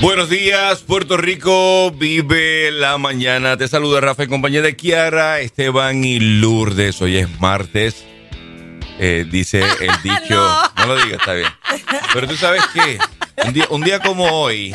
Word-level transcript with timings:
Buenos 0.00 0.30
días, 0.30 0.80
Puerto 0.80 1.18
Rico. 1.18 1.90
Vive 1.90 2.70
la 2.70 2.96
mañana. 2.96 3.58
Te 3.58 3.68
saluda 3.68 4.00
Rafa 4.00 4.22
en 4.22 4.30
compañía 4.30 4.62
de 4.62 4.74
Kiara, 4.74 5.40
Esteban 5.40 6.02
y 6.04 6.18
Lourdes. 6.18 7.02
Hoy 7.02 7.18
es 7.18 7.38
martes. 7.38 8.06
Eh, 8.98 9.26
dice 9.30 9.60
el 9.80 9.90
dicho. 10.02 10.58
no. 10.78 10.86
lo 10.86 10.96
digas, 10.96 11.20
está 11.20 11.34
bien. 11.34 11.48
Pero 12.14 12.26
tú 12.26 12.34
sabes 12.36 12.62
que 12.72 12.98
un 13.46 13.52
día, 13.52 13.66
un 13.68 13.82
día 13.82 14.00
como 14.00 14.24
hoy 14.24 14.74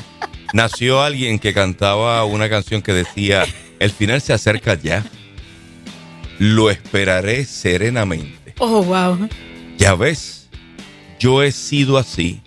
nació 0.54 1.02
alguien 1.02 1.40
que 1.40 1.56
cantaba 1.56 2.24
una 2.26 2.48
canción 2.48 2.84
que 2.84 2.94
decía: 2.94 3.48
El 3.80 3.90
final 3.90 4.22
se 4.22 4.32
acerca 4.32 4.76
ya. 4.76 5.04
Lo 6.38 6.70
esperaré 6.70 7.46
serenamente. 7.46 8.54
Oh, 8.60 8.84
wow. 8.84 9.28
Ya 9.80 9.96
ves, 9.96 10.50
yo 11.18 11.42
he 11.42 11.52
sido 11.52 11.98
así. 11.98 12.42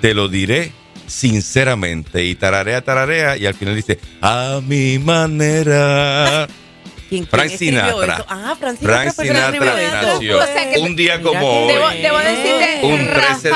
Te 0.00 0.12
lo 0.12 0.26
diré 0.26 0.72
sinceramente. 1.10 2.24
Y 2.24 2.34
tararea, 2.34 2.82
tararea. 2.82 3.36
Y 3.36 3.46
al 3.46 3.54
final 3.54 3.76
dice, 3.76 3.98
a 4.20 4.60
mi 4.66 4.98
manera. 4.98 6.48
¿Quién, 7.10 7.26
Frank 7.26 7.46
quién 7.48 7.58
Sinatra. 7.58 8.14
eso? 8.14 8.26
Ah, 8.28 8.56
Frank 8.58 8.78
Sinatra. 8.78 9.12
Sinatra 9.12 9.74
nació 9.92 10.38
O 10.38 10.42
sea 10.46 10.78
un 10.80 10.96
día 10.96 11.20
como 11.20 11.38
que- 11.40 11.44
hoy. 11.46 11.72
Debo, 11.74 11.88
debo 11.90 12.18
decirte, 12.18 12.80
Un 12.84 12.98
13 13.10 13.48
de 13.48 13.54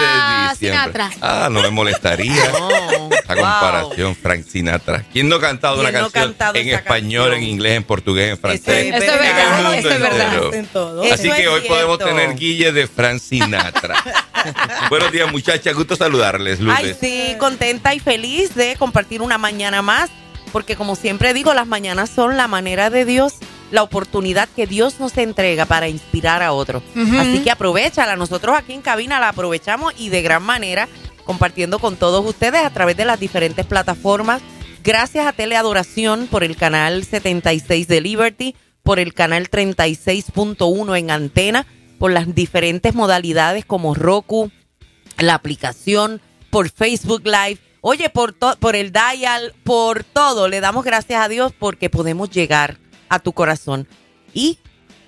diciembre. 0.50 0.54
Sinatra. 0.58 1.10
Ah, 1.20 1.48
no 1.50 1.62
me 1.62 1.70
molestaría 1.70 2.34
No, 2.58 3.08
la 3.10 3.34
comparación, 3.36 4.16
Frank 4.16 4.44
Sinatra. 4.46 5.04
¿Quién 5.12 5.28
no 5.28 5.36
ha 5.36 5.40
cantado 5.40 5.80
una 5.80 5.90
¿Quién 5.90 6.00
no 6.02 6.06
ha 6.08 6.10
canción 6.10 6.28
cantado 6.32 6.54
en 6.56 6.68
español, 6.68 7.30
canción? 7.30 7.44
en 7.44 7.48
inglés, 7.48 7.76
en 7.76 7.84
portugués, 7.84 8.30
en 8.32 8.38
francés? 8.38 8.92
Eso 8.94 8.96
es 8.96 9.18
verdad, 9.18 9.54
mundo 9.62 9.72
eso 9.78 9.90
es 9.90 10.00
verdad. 10.00 11.12
Así 11.12 11.30
que 11.30 11.48
hoy 11.48 11.60
podemos 11.68 11.98
tener 11.98 12.34
guille 12.34 12.72
de 12.72 12.86
Frank 12.88 13.20
Sinatra. 13.20 13.94
Buenos 14.90 15.12
días, 15.12 15.30
muchachas. 15.30 15.74
Gusto 15.74 15.96
saludarles, 15.96 16.60
Lourdes. 16.60 16.84
Ay, 16.84 16.96
sí, 17.00 17.36
contenta 17.38 17.94
y 17.94 18.00
feliz 18.00 18.54
de 18.54 18.76
compartir 18.76 19.22
una 19.22 19.38
mañana 19.38 19.80
más, 19.80 20.10
porque 20.52 20.76
como 20.76 20.96
siempre 20.96 21.32
digo, 21.34 21.54
las 21.54 21.66
mañanas 21.66 22.10
son 22.10 22.36
la 22.36 22.46
manera 22.46 22.90
de 22.90 23.04
Dios, 23.04 23.34
la 23.70 23.82
oportunidad 23.82 24.48
que 24.48 24.66
Dios 24.66 25.00
nos 25.00 25.16
entrega 25.18 25.66
para 25.66 25.88
inspirar 25.88 26.42
a 26.42 26.52
otros. 26.52 26.82
Así 27.18 27.40
que 27.42 27.50
aprovechala. 27.50 28.16
Nosotros 28.16 28.56
aquí 28.56 28.72
en 28.72 28.82
cabina 28.82 29.20
la 29.20 29.30
aprovechamos 29.30 29.94
y 29.98 30.10
de 30.10 30.22
gran 30.22 30.42
manera 30.42 30.88
compartiendo 31.24 31.78
con 31.78 31.96
todos 31.96 32.24
ustedes 32.24 32.64
a 32.64 32.70
través 32.70 32.96
de 32.96 33.04
las 33.04 33.18
diferentes 33.18 33.66
plataformas. 33.66 34.42
Gracias 34.82 35.26
a 35.26 35.32
Teleadoración 35.32 36.26
por 36.26 36.44
el 36.44 36.56
canal 36.56 37.04
76 37.04 37.88
de 37.88 38.00
Liberty, 38.00 38.54
por 38.82 38.98
el 38.98 39.14
canal 39.14 39.50
36.1 39.50 40.98
en 40.98 41.10
antena, 41.10 41.66
por 41.98 42.12
las 42.12 42.34
diferentes 42.34 42.94
modalidades 42.94 43.64
como 43.64 43.94
Roku, 43.94 44.50
la 45.18 45.34
aplicación, 45.34 46.20
por 46.50 46.70
Facebook 46.70 47.22
Live. 47.24 47.58
Oye, 47.80 48.10
por, 48.10 48.34
por 48.34 48.76
el 48.76 48.92
dial, 48.92 49.54
por 49.64 50.04
todo. 50.04 50.48
Le 50.48 50.60
damos 50.60 50.84
gracias 50.84 51.22
a 51.22 51.28
Dios 51.28 51.52
porque 51.58 51.90
podemos 51.90 52.30
llegar 52.30 52.78
a 53.14 53.18
tu 53.20 53.32
corazón. 53.32 53.88
Y 54.32 54.58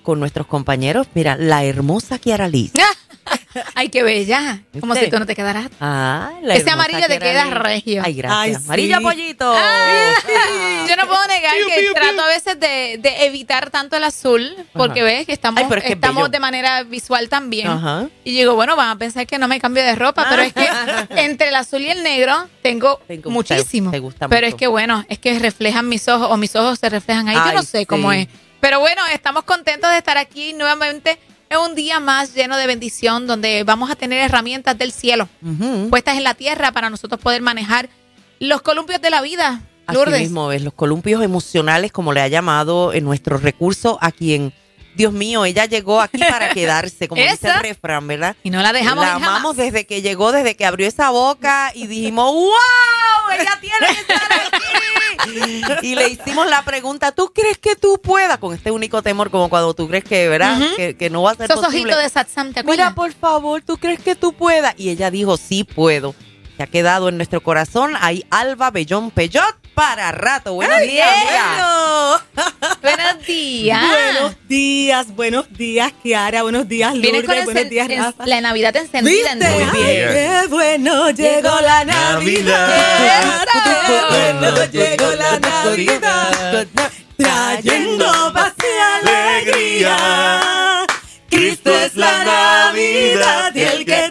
con 0.03 0.21
nuestros 0.21 0.47
compañeros, 0.47 1.09
mira, 1.15 1.37
la 1.37 1.65
hermosa 1.65 2.19
Kiara 2.19 2.49
Liz. 2.49 2.73
Ay, 3.75 3.89
qué 3.89 4.03
bella. 4.03 4.61
Como 4.81 4.95
si 4.95 5.09
tú 5.11 5.19
no 5.19 5.27
te 5.27 5.35
quedaras. 5.35 5.69
Ah, 5.81 6.31
la 6.43 6.55
Ese 6.57 6.71
amarillo 6.71 7.07
te 7.09 7.19
queda 7.19 7.45
regio. 7.47 8.03
Ay, 8.05 8.15
gracias. 8.15 8.39
Ay, 8.41 8.55
sí. 8.57 8.63
Amarillo 8.67 9.01
pollito. 9.03 9.55
Yo 10.89 10.97
no 10.97 11.07
puedo 11.07 11.27
negar 11.27 11.55
que 11.67 11.91
trato 11.95 12.23
a 12.23 12.27
veces 12.29 12.59
de, 12.61 12.99
de 13.01 13.27
evitar 13.27 13.71
tanto 13.71 13.97
el 13.97 14.05
azul, 14.05 14.55
porque 14.73 15.01
Ajá. 15.01 15.07
ves 15.11 15.27
que 15.27 15.33
estamos, 15.33 15.61
Ay, 15.63 15.67
pero 15.69 15.81
es 15.81 15.87
que 15.87 15.93
es 15.93 15.97
estamos 15.97 16.23
bello. 16.25 16.29
de 16.33 16.41
manera 16.41 16.83
visual 16.85 17.29
también. 17.29 17.67
Ajá. 17.69 18.09
Y 18.25 18.33
digo, 18.33 18.55
bueno, 18.55 18.77
van 18.77 18.91
a 18.91 18.97
pensar 18.97 19.27
que 19.27 19.39
no 19.39 19.49
me 19.49 19.61
cambio 19.61 19.83
de 19.83 19.95
ropa, 19.95 20.27
pero 20.29 20.43
es 20.43 20.53
que 20.53 20.69
entre 21.17 21.49
el 21.49 21.55
azul 21.55 21.83
y 21.83 21.91
el 21.91 22.03
negro 22.03 22.49
tengo 22.63 23.01
Tengo- 23.07 23.31
muchísimo. 23.31 23.91
te- 23.91 23.97
te 23.97 24.01
gusta 24.01 24.29
pero 24.29 24.47
mucho. 24.47 24.55
es 24.57 24.59
que 24.59 24.67
bueno, 24.67 25.05
es 25.09 25.19
que 25.19 25.39
reflejan 25.39 25.89
mis 25.89 26.07
ojos 26.09 26.29
o 26.31 26.37
mis 26.37 26.55
ojos 26.57 26.79
se 26.79 26.89
reflejan 26.89 27.29
ahí. 27.29 27.35
Yo 27.37 27.43
Ay, 27.45 27.55
no 27.57 27.63
sé 27.63 27.87
cómo 27.87 28.13
es. 28.13 28.29
Pero 28.61 28.81
bueno, 28.81 29.03
estamos 29.13 29.45
contentos 29.45 29.91
de 29.91 29.99
estar 29.99 30.17
aquí 30.19 30.53
nuevamente 30.55 31.19
en 31.49 31.59
un 31.59 31.75
día 31.75 32.01
más 32.01 32.35
lleno 32.35 32.57
de 32.57 32.67
bendición 32.67 33.27
donde 33.27 33.65
vamos 33.65 33.91
a 33.91 33.97
tener 33.97 34.21
herramientas 34.21 34.77
del 34.77 34.93
cielo 34.93 35.29
puestas 35.91 36.17
en 36.17 36.25
la 36.25 36.35
tierra 36.35 36.73
para 36.73 36.91
nosotros 36.91 37.21
poder 37.21 37.43
manejar 37.43 37.89
los 38.39 38.63
columpios 38.63 39.01
de 39.01 39.11
la 39.11 39.23
vida. 39.23 39.63
Así 39.87 39.97
Lourdes. 39.97 40.21
mismo 40.21 40.51
es, 40.51 40.63
los 40.63 40.75
columpios 40.75 41.23
emocionales, 41.23 41.93
como 41.93 42.13
le 42.13 42.21
ha 42.21 42.29
llamado 42.29 42.93
en 42.93 43.05
nuestro 43.05 43.39
recurso, 43.39 43.99
a 44.01 44.11
quien, 44.11 44.53
Dios 44.97 45.13
mío, 45.13 45.45
ella 45.45 45.65
llegó 45.67 46.01
aquí 46.01 46.19
para 46.19 46.51
quedarse, 46.55 47.07
como 47.07 47.23
dice 47.23 47.49
el 47.49 47.61
refrán, 47.61 48.07
¿verdad? 48.09 48.37
Y 48.43 48.51
no 48.51 48.61
la 48.63 48.73
dejamos 48.73 49.05
la 49.05 49.13
jamás. 49.13 49.29
amamos 49.29 49.57
desde 49.57 49.87
que 49.87 50.03
llegó, 50.03 50.33
desde 50.33 50.57
que 50.57 50.67
abrió 50.67 50.89
esa 50.89 51.11
boca 51.11 51.71
y 51.73 51.87
dijimos, 51.87 52.33
¡Wow! 52.33 52.51
Ella 53.39 53.59
tiene 53.61 53.77
que 53.79 54.01
estar 54.01 54.33
aquí. 54.33 54.65
Y 55.83 55.95
le 55.95 56.09
hicimos 56.09 56.49
la 56.49 56.63
pregunta, 56.65 57.13
¿tú 57.13 57.33
crees 57.35 57.59
que 57.59 57.77
tú 57.77 58.01
puedas? 58.03 58.39
Con 58.39 58.55
este 58.55 58.71
único 58.71 59.03
temor, 59.03 59.31
como 59.31 59.49
cuando 59.49 59.75
tú 59.75 59.89
crees 59.89 60.05
que, 60.05 60.29
¿verdad? 60.29 60.59
Que, 60.77 60.97
que 60.97 61.11
no 61.11 61.23
va 61.23 61.33
a 61.33 61.35
ser 61.35 61.51
Esos 61.51 61.65
posible. 61.65 61.97
de 61.97 62.09
Satsam, 62.09 62.53
¿te 62.53 62.61
acuerdas? 62.61 62.87
Mira, 62.87 62.95
por 62.95 63.13
favor, 63.13 63.63
¿tú 63.63 63.77
crees 63.79 64.01
que 64.01 64.15
tú 64.15 64.33
puedas? 64.33 64.75
Y 64.77 64.91
ella 64.91 65.11
dijo, 65.11 65.37
sí 65.37 65.65
puedo. 65.65 66.15
Se 66.57 66.63
ha 66.63 66.67
quedado 66.67 67.09
en 67.09 67.17
nuestro 67.17 67.43
corazón. 67.43 67.95
Hay 68.01 68.25
Alba 68.31 68.71
Bellón 68.71 69.11
Peyot 69.11 69.45
para 69.77 70.11
rato. 70.11 70.55
Buenos 70.55 70.81
días. 70.81 71.07
Bueno. 71.23 72.21
Buenos 72.83 73.27
días. 73.27 73.83
Buenos 74.15 74.37
días, 74.49 75.07
buenos 75.15 75.53
días, 75.53 75.93
Kiara. 76.03 76.43
Buenos 76.43 76.67
días, 76.67 76.95
Lourdes. 76.95 77.25
con 77.25 77.45
buenos 77.45 77.69
días, 77.69 77.91
en- 77.91 78.03
Rafa. 78.03 78.27
la 78.27 78.41
Navidad 78.41 78.75
encendida 78.75 79.35
¿Viste? 79.35 79.47
en 79.47 79.67
Muy 79.69 79.83
bien. 79.85 80.09
qué 80.09 80.41
bueno, 80.49 81.11
llegó 81.11 81.61
la 81.61 81.85
Navidad. 81.85 82.75
Qué 83.87 84.01
bueno, 84.09 84.65
llegó 84.73 85.11
la 85.15 85.39
Navidad. 85.41 86.67
Trayendo 87.19 88.33
paz 88.33 88.55
y 88.63 89.07
alegría. 89.07 90.87
Cristo 91.29 91.71
es 91.79 91.95
la 91.97 92.25
Navidad 92.25 93.53
y 93.55 93.61
el 93.61 93.85
que 93.85 94.06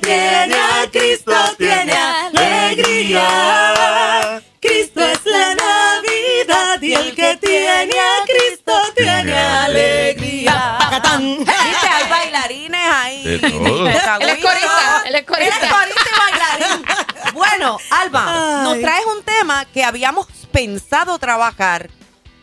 De 13.40 13.50
todo. 13.50 13.88
Él 13.88 13.88
es 13.88 14.02
corista, 14.04 14.18
él 14.20 14.30
es 14.30 14.38
Él 15.08 15.16
es 15.16 15.26
corista. 15.26 15.70
corista 15.70 16.10
y 16.10 16.60
bailarín. 16.60 16.86
Bueno, 17.34 17.78
Alba, 17.92 18.60
Ay. 18.62 18.64
nos 18.64 18.82
traes 18.82 19.06
un 19.18 19.24
tema 19.24 19.66
que 19.66 19.84
habíamos 19.84 20.28
pensado 20.52 21.18
trabajar 21.20 21.90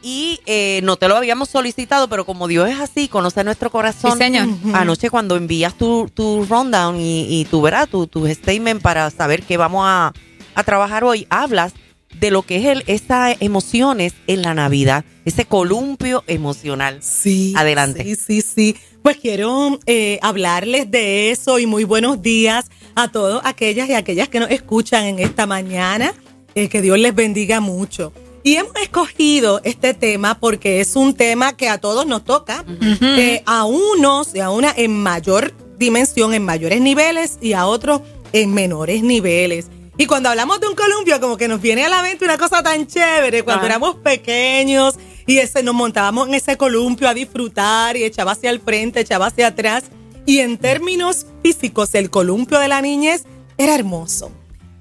y 0.03 0.41
eh, 0.47 0.81
no 0.83 0.97
te 0.97 1.07
lo 1.09 1.17
habíamos 1.17 1.49
solicitado, 1.49 2.09
pero 2.09 2.27
como 2.27 2.49
Dios 2.49 2.69
es 2.69 2.81
así, 2.81 3.07
conoce 3.09 3.45
nuestro 3.45 3.71
corazón. 3.71 4.13
Sí, 4.13 4.19
señor. 4.19 4.49
Anoche 4.75 5.11
cuando 5.11 5.37
envías 5.37 5.75
tu, 5.79 6.11
tu 6.13 6.45
rundown 6.45 6.97
y, 7.01 7.41
y 7.41 7.45
tu, 7.45 7.63
¿verdad? 7.63 7.89
Tu, 7.89 8.07
tu 8.09 8.27
statement 8.27 8.83
para 8.83 9.11
saber 9.11 9.43
qué 9.45 9.57
vamos 9.57 9.85
a, 9.87 10.13
a 10.55 10.63
trabajar 10.65 11.05
hoy, 11.05 11.27
hablas 11.31 11.73
de 12.15 12.31
lo 12.31 12.43
que 12.43 12.57
es 12.57 12.67
el, 12.67 12.85
esas 12.89 13.37
emociones 13.41 14.13
en 14.27 14.43
la 14.43 14.55
Navidad, 14.55 15.05
ese 15.25 15.45
columpio 15.45 16.25
emocional. 16.27 16.99
Sí. 17.03 17.55
Adelante. 17.57 18.03
Sí, 18.03 18.17
sí, 18.17 18.43
sí. 18.43 18.77
Pues 19.03 19.17
quiero 19.17 19.81
eh, 19.87 20.19
hablarles 20.23 20.91
de 20.91 21.31
eso 21.31 21.59
y 21.59 21.67
muy 21.67 21.85
buenos 21.85 22.23
días 22.23 22.71
a 22.95 23.09
todos 23.11 23.43
aquellas 23.45 23.89
y 23.89 23.95
aquellas 23.95 24.29
que 24.29 24.39
nos 24.39 24.51
escuchan 24.51 25.05
en 25.05 25.19
esta 25.19 25.47
mañana. 25.47 26.15
Eh, 26.55 26.69
que 26.69 26.83
Dios 26.83 26.99
les 26.99 27.15
bendiga 27.15 27.61
mucho. 27.61 28.13
Y 28.45 28.57
hemos 28.57 28.75
escogido 28.83 29.61
este 29.65 29.95
tema 29.95 30.39
porque 30.39 30.81
es 30.81 30.97
un 30.97 31.15
tema 31.15 31.57
que 31.57 31.69
a 31.69 31.79
todos 31.79 32.07
nos 32.07 32.25
toca, 32.25 32.65
eh, 33.01 33.43
a 33.47 33.65
unos 33.65 34.35
y 34.35 34.41
a 34.41 34.51
una 34.51 34.73
en 34.77 34.93
mayor 35.03 35.55
dimensión, 35.79 36.35
en 36.35 36.45
mayores 36.45 36.81
niveles 36.81 37.39
y 37.41 37.55
a 37.55 37.67
otros 37.67 38.03
en 38.33 38.53
menores 38.53 39.03
niveles. 39.03 39.69
Y 39.97 40.07
cuando 40.07 40.29
hablamos 40.29 40.61
de 40.61 40.69
un 40.69 40.75
columpio, 40.75 41.21
como 41.21 41.37
que 41.37 41.49
nos 41.49 41.61
viene 41.63 41.85
a 41.85 41.89
la 41.89 42.03
mente 42.03 42.25
una 42.25 42.37
cosa 42.37 42.63
tan 42.63 42.87
chévere, 42.87 43.43
cuando 43.45 43.63
Ah. 43.65 43.67
éramos 43.67 43.97
pequeños 43.97 44.97
y 45.27 45.39
ese, 45.39 45.63
nos 45.63 45.75
montábamos 45.75 46.29
en 46.29 46.35
ese 46.35 46.57
columpio 46.57 47.09
a 47.09 47.15
disfrutar 47.15 47.97
y 47.97 48.05
echaba 48.05 48.33
hacia 48.33 48.51
el 48.51 48.61
frente, 48.61 49.01
echaba 49.01 49.27
hacia 49.27 49.49
atrás. 49.49 49.85
Y 50.27 50.39
en 50.39 50.57
términos 50.59 51.27
físicos, 51.43 51.95
el 51.95 52.11
columpio 52.11 52.59
de 52.59 52.69
la 52.69 52.81
niñez 52.81 53.25
era 53.59 53.75
hermoso. 53.75 54.31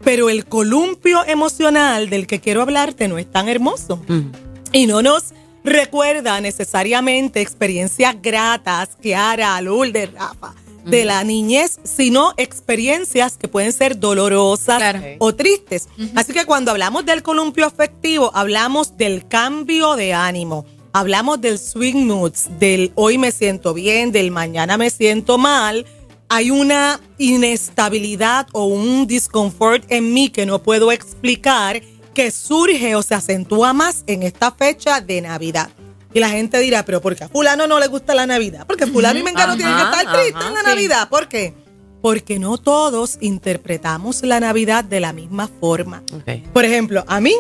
Pero 0.04 0.30
el 0.30 0.46
columpio 0.46 1.24
emocional 1.26 2.10
del 2.10 2.26
que 2.28 2.40
quiero 2.40 2.62
hablarte 2.62 3.08
no 3.08 3.18
es 3.18 3.30
tan 3.32 3.50
hermoso 3.50 4.02
Mm. 4.08 4.32
y 4.72 4.88
no 4.88 5.02
nos 5.02 5.26
recuerda 5.64 6.42
necesariamente 6.42 7.40
experiencias 7.42 8.16
gratas, 8.22 8.90
Kiara, 9.02 9.60
Lourdes, 9.62 10.12
Rafa, 10.14 10.54
de 10.86 11.06
la 11.06 11.24
niñez, 11.24 11.80
sino 11.84 12.34
experiencias 12.38 13.38
que 13.38 13.48
pueden 13.48 13.74
ser 13.74 14.00
dolorosas 14.00 14.78
Claro. 14.78 15.02
o 15.20 15.34
tristes. 15.36 15.88
Así 16.16 16.34
que 16.34 16.46
cuando 16.46 16.72
hablamos 16.72 17.06
del 17.06 17.22
columpio 17.24 17.66
afectivo, 17.66 18.32
hablamos 18.34 18.98
del 18.98 19.28
cambio 19.28 19.96
de 19.96 20.14
ánimo. 20.14 20.66
Hablamos 20.94 21.40
del 21.40 21.58
swing 21.60 22.06
moods, 22.06 22.48
del 22.60 22.92
hoy 22.96 23.18
me 23.18 23.32
siento 23.32 23.74
bien, 23.74 24.12
del 24.12 24.32
mañana 24.32 24.78
me 24.78 24.90
siento 24.90 25.38
mal. 25.38 25.86
Hay 26.28 26.52
una 26.52 27.00
inestabilidad 27.18 28.48
o 28.54 28.66
un 28.66 29.06
discomfort 29.08 29.84
en 29.90 30.14
mí 30.14 30.30
que 30.30 30.46
no 30.46 30.62
puedo 30.64 30.92
explicar 30.92 31.82
que 32.14 32.32
surge 32.32 32.96
o 32.96 33.02
se 33.04 33.16
acentúa 33.16 33.72
más 33.74 34.04
en 34.08 34.24
esta 34.24 34.52
fecha 34.52 35.00
de 35.02 35.22
Navidad. 35.22 35.70
Y 36.14 36.20
la 36.20 36.30
gente 36.30 36.60
dirá, 36.60 36.84
pero 36.84 37.02
¿por 37.02 37.16
qué 37.16 37.24
a 37.24 37.30
fulano 37.30 37.68
no 37.68 37.80
le 37.80 37.88
gusta 37.88 38.14
la 38.14 38.28
Navidad? 38.28 38.66
Porque 38.68 38.88
fulano 38.88 39.20
y 39.20 39.24
mengano 39.24 39.56
tienen 39.56 39.76
que 39.76 39.84
estar 39.84 40.14
tristes 40.14 40.46
en 40.46 40.54
la 40.54 40.60
sí. 40.62 40.66
Navidad. 40.66 41.10
¿Por 41.10 41.28
qué? 41.28 41.54
Porque 42.02 42.40
no 42.40 42.58
todos 42.58 43.18
interpretamos 43.22 44.24
la 44.24 44.40
Navidad 44.40 44.84
de 44.84 45.00
la 45.00 45.14
misma 45.14 45.50
forma. 45.60 46.04
Ok. 46.14 46.52
Por 46.52 46.66
ejemplo, 46.66 47.04
a 47.08 47.22
mí 47.22 47.34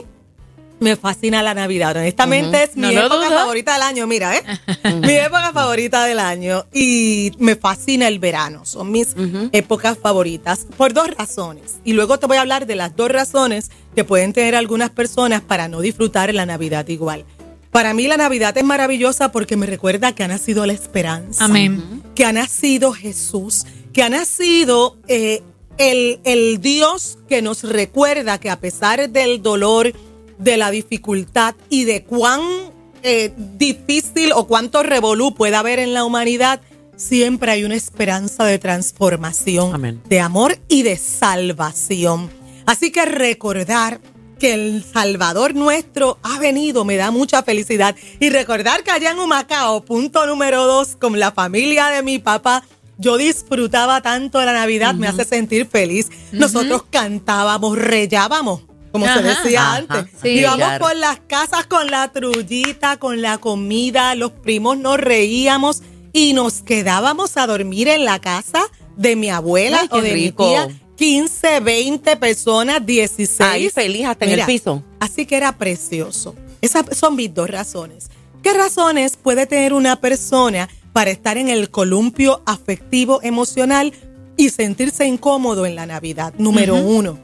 me 0.82 0.96
fascina 0.96 1.44
la 1.44 1.54
Navidad. 1.54 1.96
Honestamente 1.96 2.64
es 2.64 2.76
mi 2.76 2.94
No 2.94 3.06
época 3.06 3.30
favorita 3.30 3.74
del 3.74 3.84
año, 3.84 4.08
mira, 4.08 4.36
¿eh? 4.36 4.44
mi 5.02 5.14
época 5.14 5.52
favorita 5.54 6.06
del 6.06 6.20
año. 6.20 6.66
Y 6.74 7.32
me 7.38 7.56
fascina 7.56 8.08
el 8.08 8.18
verano. 8.20 8.66
Son 8.66 8.92
mis 8.92 9.16
épocas 9.52 9.98
favoritas 9.98 10.66
por 10.78 10.94
dos 10.94 11.08
razones. 11.16 11.76
Y 11.84 11.94
luego 11.94 12.18
te 12.18 12.26
voy 12.26 12.38
a 12.38 12.42
hablar 12.42 12.66
de 12.66 12.76
las 12.76 12.96
dos 12.96 13.12
razones 13.12 13.70
que 13.96 14.04
pueden 14.04 14.34
tener 14.34 14.56
algunas 14.56 14.90
personas 14.90 15.42
para 15.42 15.68
no 15.68 15.82
disfrutar 15.82 16.34
la 16.34 16.48
Navidad 16.48 16.88
igual. 16.88 17.26
Para 17.72 17.94
mí 17.94 18.08
la 18.08 18.18
Navidad 18.18 18.58
es 18.58 18.64
maravillosa 18.64 19.32
porque 19.32 19.56
me 19.56 19.66
recuerda 19.66 20.14
que 20.14 20.24
ha 20.24 20.28
nacido 20.28 20.66
la 20.66 20.74
esperanza 20.74 21.46
Amén. 21.46 22.04
que 22.16 22.26
ha 22.26 22.34
nacido 22.34 22.92
Jesús, 22.92 23.66
que 23.94 24.04
ha 24.04 24.10
nacido 24.10 24.98
eh, 25.08 25.42
el, 25.78 26.20
el 26.26 26.60
Dios 26.60 27.18
que 27.30 27.42
nos 27.42 27.64
recuerda 27.64 28.40
que 28.40 28.50
a 28.50 28.60
pesar 28.60 29.10
del 29.10 29.42
dolor, 29.42 29.94
de 30.38 30.58
la 30.58 30.70
dificultad 30.70 31.56
y 31.70 31.86
de 31.86 32.04
cuán 32.04 32.42
eh, 33.04 33.34
difícil 33.58 34.32
o 34.36 34.48
cuánto 34.48 34.84
revolú 34.84 35.34
pueda 35.34 35.60
haber 35.60 35.80
en 35.80 35.94
la 35.94 36.04
humanidad, 36.04 36.62
siempre 36.98 37.52
hay 37.52 37.64
una 37.64 37.76
esperanza 37.76 38.44
de 38.44 38.60
transformación, 38.60 39.74
Amén. 39.74 40.02
de 40.08 40.20
amor 40.20 40.60
y 40.68 40.84
de 40.84 40.98
salvación. 40.98 42.30
Así 42.66 42.92
que 42.92 43.06
recordar 43.06 44.02
que 44.42 44.54
el 44.56 44.84
Salvador 44.84 45.54
nuestro 45.54 46.18
ha 46.24 46.40
venido 46.40 46.84
me 46.84 46.98
da 46.98 47.12
mucha 47.12 47.44
felicidad. 47.44 47.96
Y 48.20 48.32
recordar 48.32 48.84
que 48.84 48.90
allá 48.90 49.12
en 49.12 49.20
Humacao, 49.20 49.86
punto 49.86 50.26
número 50.26 50.66
dos, 50.66 50.96
con 51.00 51.20
la 51.20 51.32
familia 51.32 51.88
de 51.90 52.02
mi 52.02 52.18
papá, 52.18 52.64
yo 52.98 53.18
disfrutaba 53.18 54.02
tanto 54.02 54.42
la 54.44 54.52
Navidad, 54.54 54.96
me 54.96 55.08
hace 55.08 55.26
sentir 55.26 55.68
feliz. 55.68 56.10
Nosotros 56.32 56.84
cantábamos, 56.90 57.78
rellábamos, 57.78 58.62
como 58.92 59.06
se 59.06 59.22
decía 59.22 59.62
Ajá. 59.62 59.76
antes. 59.78 60.06
Sí. 60.22 60.30
Íbamos 60.40 60.58
Claro. 60.58 60.86
por 60.86 60.96
las 60.96 61.20
casas 61.28 61.68
con 61.68 61.92
la 61.92 62.12
trullita, 62.12 62.98
con 62.98 63.22
la 63.22 63.38
comida, 63.38 64.16
los 64.16 64.32
primos 64.32 64.76
nos 64.78 64.98
reíamos 64.98 65.84
y 66.14 66.34
nos 66.34 66.64
quedábamos 66.64 67.38
a 67.38 67.46
dormir 67.46 67.88
en 67.90 68.06
la 68.06 68.20
casa 68.20 68.64
de 68.98 69.16
mi 69.16 69.30
abuela 69.30 69.80
Ay, 69.84 69.88
o 69.92 70.02
de 70.02 70.14
rico. 70.14 70.44
mi 70.44 70.50
tía. 70.52 70.81
15, 71.02 71.62
20 71.62 72.16
personas, 72.18 72.86
16. 72.86 73.42
Ahí 73.42 73.70
feliz 73.72 74.06
hasta 74.06 74.26
en 74.26 74.40
el 74.40 74.46
piso. 74.46 74.84
Así 75.00 75.26
que 75.26 75.36
era 75.36 75.58
precioso. 75.58 76.36
Esas 76.62 76.96
son 76.96 77.16
mis 77.16 77.34
dos 77.34 77.50
razones. 77.50 78.10
¿Qué 78.44 78.54
razones 78.54 79.18
puede 79.18 79.48
tener 79.48 79.74
una 79.74 80.00
persona 80.00 80.70
para 80.94 81.10
estar 81.10 81.40
en 81.40 81.50
el 81.50 81.72
columpio 81.72 82.44
afectivo 82.46 83.20
emocional 83.24 83.94
y 84.38 84.50
sentirse 84.52 85.08
incómodo 85.08 85.66
en 85.66 85.74
la 85.76 85.88
Navidad? 85.88 86.36
Número 86.38 86.76
uno, 86.76 87.18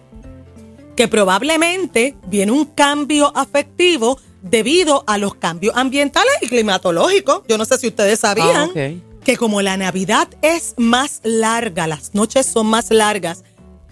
que 0.95 1.07
probablemente 1.07 2.15
viene 2.25 2.53
un 2.53 2.65
cambio 2.65 3.31
afectivo 3.37 4.19
debido 4.41 5.03
a 5.05 5.19
los 5.19 5.35
cambios 5.35 5.75
ambientales 5.77 6.33
y 6.41 6.47
climatológicos. 6.47 7.43
Yo 7.47 7.59
no 7.59 7.65
sé 7.65 7.77
si 7.77 7.85
ustedes 7.89 8.21
sabían 8.21 8.55
Ah, 8.55 8.65
ok. 8.71 9.23
que 9.23 9.37
como 9.37 9.61
la 9.61 9.77
Navidad 9.77 10.27
es 10.41 10.73
más 10.77 11.19
larga, 11.23 11.85
las 11.85 12.15
noches 12.15 12.47
son 12.47 12.65
más 12.65 12.89
largas, 12.89 13.43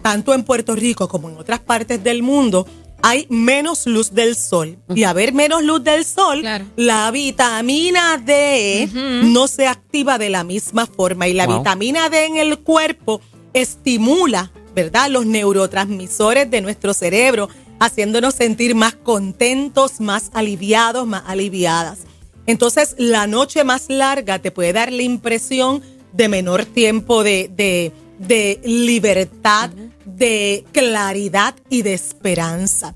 tanto 0.02 0.34
en 0.34 0.44
Puerto 0.44 0.74
Rico 0.74 1.08
como 1.08 1.28
en 1.30 1.36
otras 1.36 1.60
partes 1.60 2.02
del 2.04 2.22
mundo, 2.22 2.66
hay 3.02 3.26
menos 3.28 3.86
luz 3.86 4.12
del 4.14 4.34
sol. 4.36 4.78
Y 4.94 5.04
a 5.04 5.10
haber 5.10 5.32
menos 5.32 5.62
luz 5.62 5.84
del 5.84 6.04
sol, 6.04 6.40
Claro. 6.40 6.64
la 6.76 7.10
vitamina 7.10 8.16
D 8.18 8.88
no 9.24 9.46
se 9.48 9.66
activa 9.66 10.18
de 10.18 10.30
la 10.30 10.44
misma 10.44 10.86
forma. 10.86 11.28
Y 11.28 11.34
la 11.34 11.46
Wow. 11.46 11.58
vitamina 11.58 12.08
D 12.08 12.24
en 12.24 12.36
el 12.36 12.58
cuerpo 12.58 13.20
estimula, 13.52 14.50
¿verdad? 14.74 15.10
Los 15.10 15.26
neurotransmisores 15.26 16.50
de 16.50 16.60
nuestro 16.60 16.94
cerebro, 16.94 17.48
haciéndonos 17.80 18.34
sentir 18.34 18.74
más 18.74 18.94
contentos, 18.94 20.00
más 20.00 20.30
aliviados, 20.32 21.06
más 21.06 21.22
aliviadas. 21.26 21.98
Entonces, 22.46 22.94
la 22.98 23.26
noche 23.26 23.64
más 23.64 23.86
larga 23.88 24.38
te 24.38 24.50
puede 24.52 24.72
dar 24.72 24.92
la 24.92 25.02
impresión 25.02 25.82
de 26.12 26.28
menor 26.28 26.64
tiempo 26.64 27.22
de, 27.24 27.50
de- 27.54 27.92
de 28.18 28.60
libertad, 28.64 29.70
de 30.04 30.64
claridad 30.72 31.54
y 31.68 31.82
de 31.82 31.94
esperanza. 31.94 32.94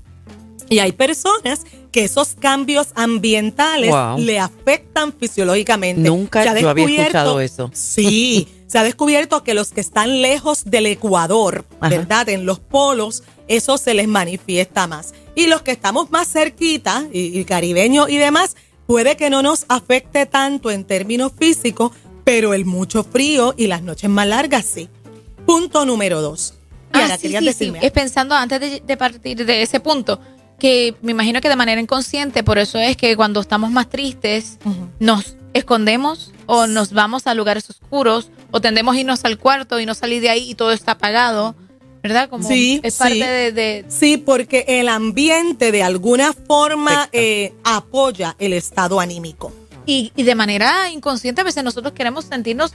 Y 0.69 0.79
hay 0.79 0.93
personas 0.93 1.61
que 1.91 2.05
esos 2.05 2.35
cambios 2.39 2.87
ambientales 2.95 3.89
Wow. 3.91 4.17
le 4.19 4.39
afectan 4.39 5.11
fisiológicamente. 5.11 6.01
Nunca 6.01 6.57
yo 6.57 6.69
había 6.69 7.01
escuchado 7.01 7.41
eso. 7.41 7.69
Sí, 7.73 8.47
se 8.67 8.77
ha 8.79 8.83
descubierto 8.83 9.43
que 9.43 9.53
los 9.53 9.71
que 9.71 9.81
están 9.81 10.21
lejos 10.21 10.63
del 10.65 10.85
Ecuador, 10.85 11.65
Ajá. 11.81 11.89
¿verdad? 11.89 12.29
En 12.29 12.45
los 12.45 12.59
polos, 12.59 13.23
eso 13.49 13.77
se 13.77 13.93
les 13.93 14.07
manifiesta 14.07 14.87
más. 14.87 15.13
Y 15.35 15.47
los 15.47 15.61
que 15.61 15.71
estamos 15.71 16.09
más 16.11 16.31
cerquita, 16.31 17.05
y, 17.11 17.37
y 17.37 17.43
caribeños 17.43 18.09
y 18.09 18.17
demás, 18.17 18.55
puede 18.87 19.17
que 19.17 19.29
no 19.29 19.41
nos 19.41 19.65
afecte 19.67 20.25
tanto 20.25 20.71
en 20.71 20.85
términos 20.85 21.33
físicos, 21.37 21.91
pero 22.23 22.53
el 22.53 22.63
mucho 22.63 23.03
frío 23.03 23.53
y 23.57 23.67
las 23.67 23.81
noches 23.81 24.09
más 24.09 24.27
largas 24.27 24.65
sí. 24.65 24.87
Punto 25.45 25.85
número 25.85 26.21
dos. 26.21 26.53
Y 26.93 26.97
Ah, 26.97 27.01
ahora 27.03 27.15
sí, 27.17 27.21
querías 27.23 27.43
sí, 27.43 27.53
sí. 27.53 27.59
decirme 27.65 27.79
Es 27.85 27.91
pensando 27.91 28.35
antes 28.35 28.59
de, 28.59 28.81
de 28.85 28.97
partir 28.97 29.45
de 29.45 29.61
ese 29.61 29.79
punto, 29.79 30.19
que 30.59 30.93
me 31.01 31.11
imagino 31.11 31.39
que 31.41 31.49
de 31.49 31.55
manera 31.55 31.79
inconsciente, 31.81 32.43
por 32.43 32.57
eso 32.57 32.77
es 32.79 32.97
que 32.97 33.15
cuando 33.15 33.39
estamos 33.41 33.71
más 33.71 33.89
tristes, 33.89 34.57
nos 34.99 35.35
escondemos 35.53 36.31
o 36.45 36.67
nos 36.67 36.91
vamos 36.93 37.27
a 37.27 37.33
lugares 37.33 37.69
oscuros 37.69 38.29
o 38.51 38.61
tendemos 38.61 38.95
a 38.95 38.99
irnos 38.99 39.23
al 39.25 39.37
cuarto 39.37 39.79
y 39.79 39.85
no 39.85 39.93
salir 39.95 40.21
de 40.21 40.29
ahí 40.29 40.51
y 40.51 40.55
todo 40.55 40.71
está 40.71 40.93
apagado, 40.93 41.55
¿verdad? 42.03 42.29
Como 42.29 42.47
Sí, 42.47 42.79
es 42.83 42.95
parte 42.97 43.13
sí. 43.15 43.19
de, 43.21 43.51
de- 43.51 43.85
Sí, 43.87 44.17
porque 44.17 44.65
el 44.67 44.87
ambiente 44.89 45.71
de 45.71 45.83
alguna 45.83 46.33
forma 46.33 47.09
eh, 47.11 47.53
apoya 47.63 48.35
el 48.39 48.53
estado 48.53 48.99
anímico. 48.99 49.51
y, 49.85 50.11
y 50.15 50.23
de 50.23 50.35
manera 50.35 50.89
inconsciente 50.91 51.41
a 51.41 51.43
veces 51.43 51.63
nosotros 51.63 51.93
queremos 51.93 52.25
sentirnos 52.25 52.73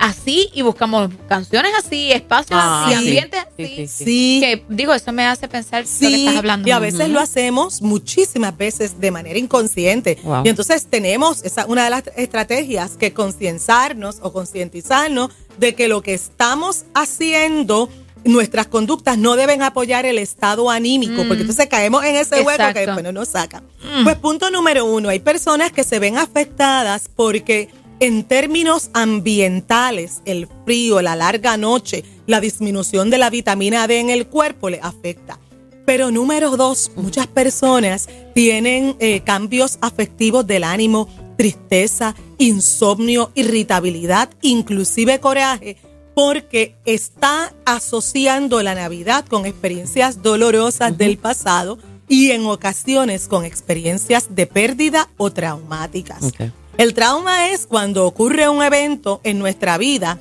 así 0.00 0.48
y 0.54 0.62
buscamos 0.62 1.10
canciones 1.28 1.72
así, 1.78 2.10
espacios 2.10 2.58
Ah, 2.60 2.86
así, 2.86 2.90
sí. 2.90 2.96
ambientes 2.98 3.40
Sí, 3.56 3.62
así. 3.64 3.76
sí, 3.76 3.86
sí. 3.86 4.04
Sí, 4.04 4.40
Que 4.40 4.64
digo, 4.68 4.94
eso 4.94 5.12
me 5.12 5.24
hace 5.26 5.46
pensar 5.46 5.84
lo 5.84 5.88
que 6.08 6.14
estás 6.16 6.36
hablando. 6.36 6.66
y 6.66 6.70
a 6.72 6.78
veces 6.80 7.08
lo 7.10 7.20
hacemos 7.20 7.82
muchísimas 7.82 8.56
veces 8.56 8.98
de 8.98 9.10
manera 9.10 9.38
inconsciente. 9.38 10.18
Wow. 10.24 10.42
Y 10.44 10.48
entonces 10.48 10.86
tenemos 10.86 11.44
esa 11.44 11.66
una 11.66 11.84
de 11.84 11.90
las 11.90 12.02
estrategias 12.16 12.92
que 12.96 13.12
concienzarnos 13.12 14.16
o 14.22 14.32
concientizarnos 14.32 15.30
de 15.58 15.74
que 15.74 15.86
lo 15.86 16.02
que 16.02 16.14
estamos 16.14 16.84
haciendo 16.94 17.88
nuestras 18.24 18.66
conductas 18.66 19.16
no 19.16 19.34
deben 19.36 19.62
apoyar 19.62 20.04
el 20.04 20.18
estado 20.18 20.68
anímico, 20.70 21.24
porque 21.26 21.40
entonces 21.42 21.66
caemos 21.68 22.04
en 22.04 22.16
ese 22.16 22.42
hueco 22.42 22.64
que 22.74 22.80
después 22.86 23.02
no 23.02 23.12
nos 23.12 23.28
saca. 23.28 23.62
Pues 24.04 24.16
punto 24.16 24.50
número 24.50 24.84
uno, 24.84 25.08
hay 25.08 25.20
personas 25.20 25.72
que 25.72 25.84
se 25.84 25.98
ven 25.98 26.18
afectadas 26.18 27.08
porque 27.14 27.68
en 28.00 28.24
términos 28.24 28.90
ambientales, 28.94 30.22
el 30.24 30.48
frío, 30.64 31.02
la 31.02 31.16
larga 31.16 31.56
noche, 31.56 32.04
la 32.26 32.40
disminución 32.40 33.10
de 33.10 33.18
la 33.18 33.30
vitamina 33.30 33.86
D 33.86 34.00
en 34.00 34.10
el 34.10 34.26
cuerpo 34.26 34.70
le 34.70 34.80
afecta. 34.82 35.38
Pero 35.84 36.10
número 36.10 36.56
dos, 36.56 36.92
muchas 36.96 37.26
personas 37.26 38.08
tienen 38.34 38.96
eh, 39.00 39.20
cambios 39.20 39.78
afectivos 39.82 40.46
del 40.46 40.64
ánimo, 40.64 41.08
tristeza, 41.36 42.14
insomnio, 42.38 43.32
irritabilidad, 43.34 44.30
inclusive 44.40 45.20
coraje, 45.20 45.76
porque 46.14 46.76
está 46.86 47.54
asociando 47.64 48.62
la 48.62 48.74
Navidad 48.74 49.26
con 49.26 49.46
experiencias 49.46 50.22
dolorosas 50.22 50.96
del 50.96 51.18
pasado 51.18 51.78
y 52.08 52.30
en 52.32 52.46
ocasiones 52.46 53.28
con 53.28 53.44
experiencias 53.44 54.34
de 54.34 54.46
pérdida 54.46 55.08
o 55.16 55.30
traumáticas. 55.30 56.32
El 56.80 56.94
trauma 56.94 57.50
es 57.50 57.66
cuando 57.66 58.06
ocurre 58.06 58.48
un 58.48 58.62
evento 58.62 59.20
en 59.22 59.38
nuestra 59.38 59.76
vida, 59.76 60.18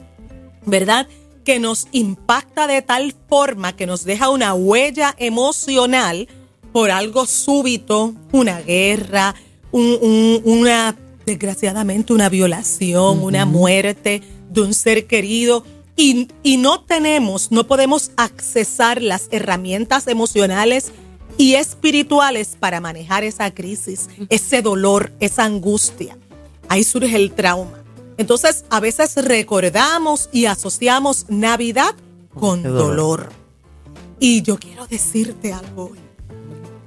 ¿verdad? 0.66 1.08
Que 1.46 1.58
nos 1.58 1.88
impacta 1.94 2.68
de 2.68 2.82
tal 2.82 3.16
forma 3.30 3.78
que 3.78 3.86
nos 3.86 4.04
deja 4.04 4.30
una 4.30 4.54
huella 4.54 5.16
emocional 5.20 6.28
por 6.74 6.92
algo 6.92 7.25
súbito, 7.28 8.13
una 8.34 8.60
guerra, 8.60 9.36
un- 9.72 10.00
un- 10.01 10.42
una, 10.44 10.98
desgraciadamente, 11.25 12.12
una 12.12 12.28
violación, 12.28 13.24
una 13.24 13.46
muerte 13.46 14.22
de 14.50 14.60
un 14.62 14.74
ser 14.74 15.08
querido. 15.08 15.63
Y, 15.96 16.28
y 16.44 16.58
no 16.58 16.82
tenemos, 16.82 17.54
no 17.54 17.68
podemos 17.68 18.12
accesar 18.18 19.01
las 19.01 19.30
herramientas 19.32 20.08
emocionales 20.08 20.92
y 21.38 21.54
espirituales 21.54 22.58
para 22.60 22.82
manejar 22.82 23.24
esa 23.24 23.50
crisis, 23.54 24.10
ese 24.28 24.62
dolor, 24.62 25.13
esa 25.22 25.46
angustia. 25.46 26.18
Ahí 26.70 26.84
surge 26.84 27.16
el 27.16 27.32
trauma. 27.34 27.84
Entonces, 28.18 28.64
a 28.70 28.80
veces 28.80 29.16
recordamos 29.16 30.30
y 30.32 30.46
asociamos 30.46 31.26
Navidad 31.30 31.96
con 32.34 32.64
dolor. 32.64 32.86
dolor. 32.88 33.30
Y 34.20 34.42
yo 34.42 34.58
quiero 34.58 34.86
decirte 34.88 35.52
algo 35.54 35.92
hoy. 35.92 36.00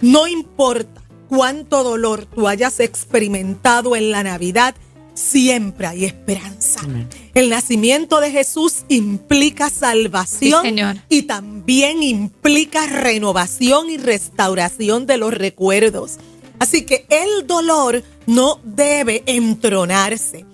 No 0.00 0.26
importa 0.26 1.02
cuánto 1.28 1.82
dolor 1.82 2.26
tú 2.26 2.48
hayas 2.48 2.78
experimentado 2.80 3.96
en 3.96 4.10
la 4.10 4.22
Navidad, 4.22 4.74
siempre 5.14 5.86
hay 5.86 6.04
esperanza. 6.04 6.80
El 7.34 7.48
nacimiento 7.50 8.20
de 8.20 8.30
Jesús 8.30 8.84
implica 8.88 9.70
salvación 9.70 10.62
Sí, 10.62 10.68
Señor. 10.68 10.96
y 11.08 11.22
también 11.22 12.02
implica 12.02 12.86
renovación 12.86 13.90
y 13.90 13.96
restauración 13.96 15.06
de 15.06 15.16
los 15.16 15.32
recuerdos. 15.32 16.18
Así 16.62 16.82
que 16.82 17.06
el 17.08 17.46
dolor 17.46 18.02
no 18.26 18.60
debe 18.62 19.24
entronarse. 19.26 20.46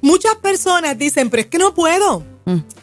Muchas 0.00 0.34
personas 0.36 0.98
dicen, 0.98 1.30
pero 1.30 1.42
es 1.42 1.46
que 1.46 1.58
no 1.58 1.72
puedo. 1.72 2.24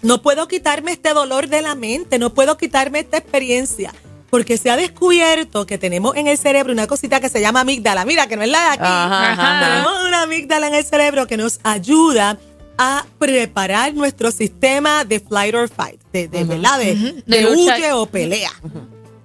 No 0.02 0.22
puedo 0.22 0.48
quitarme 0.48 0.94
este 0.94 1.14
dolor 1.14 1.50
de 1.50 1.62
la 1.62 1.76
mente, 1.76 2.18
no 2.18 2.34
puedo 2.34 2.56
quitarme 2.58 3.00
esta 3.00 3.18
experiencia. 3.18 3.94
Porque 4.30 4.58
se 4.58 4.70
ha 4.70 4.78
descubierto 4.78 5.66
que 5.66 5.78
tenemos 5.78 6.16
en 6.16 6.28
el 6.28 6.38
cerebro 6.38 6.72
una 6.72 6.88
cosita 6.88 7.20
que 7.20 7.30
se 7.30 7.42
llama 7.42 7.62
amígdala. 7.62 8.06
Mira, 8.06 8.28
que 8.28 8.38
no 8.38 8.44
es 8.44 8.50
la 8.50 8.60
de 8.60 8.70
aquí. 8.70 8.84
Ajá, 8.84 9.32
ajá. 9.32 9.68
Tenemos 9.68 10.08
una 10.08 10.22
amígdala 10.22 10.68
en 10.68 10.76
el 10.76 10.86
cerebro 10.86 11.28
que 11.28 11.36
nos 11.36 11.60
ayuda 11.64 12.38
a 12.78 13.06
preparar 13.18 13.94
nuestro 13.94 14.32
sistema 14.32 15.04
de 15.04 15.20
flight 15.20 15.54
or 15.54 15.68
fight, 15.68 16.00
de, 16.14 16.30
de, 16.30 16.44
¿verdad? 16.46 16.80
de, 16.80 17.24
de 17.26 17.48
huye 17.48 17.92
o 17.92 18.06
pelea. 18.06 18.52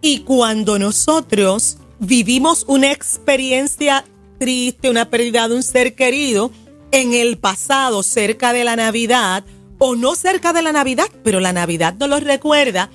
Y 0.00 0.20
cuando 0.20 0.78
nosotros 0.78 1.76
vivimos 2.04 2.64
una 2.68 2.90
experiencia 2.92 4.04
triste, 4.38 4.90
una 4.90 5.10
pérdida 5.10 5.48
de 5.48 5.54
un 5.56 5.62
ser 5.62 5.94
querido, 5.94 6.50
en 6.90 7.12
el 7.14 7.38
pasado, 7.38 8.02
cerca 8.02 8.52
de 8.52 8.64
la 8.64 8.76
Navidad, 8.76 9.44
o 9.78 9.96
no 9.96 10.14
cerca 10.14 10.52
de 10.52 10.62
la 10.62 10.72
Navidad, 10.72 11.06
pero 11.24 11.40
la 11.40 11.52
Navidad 11.52 11.94
no 11.98 12.06
lo 12.06 12.20
recuerda, 12.20 12.90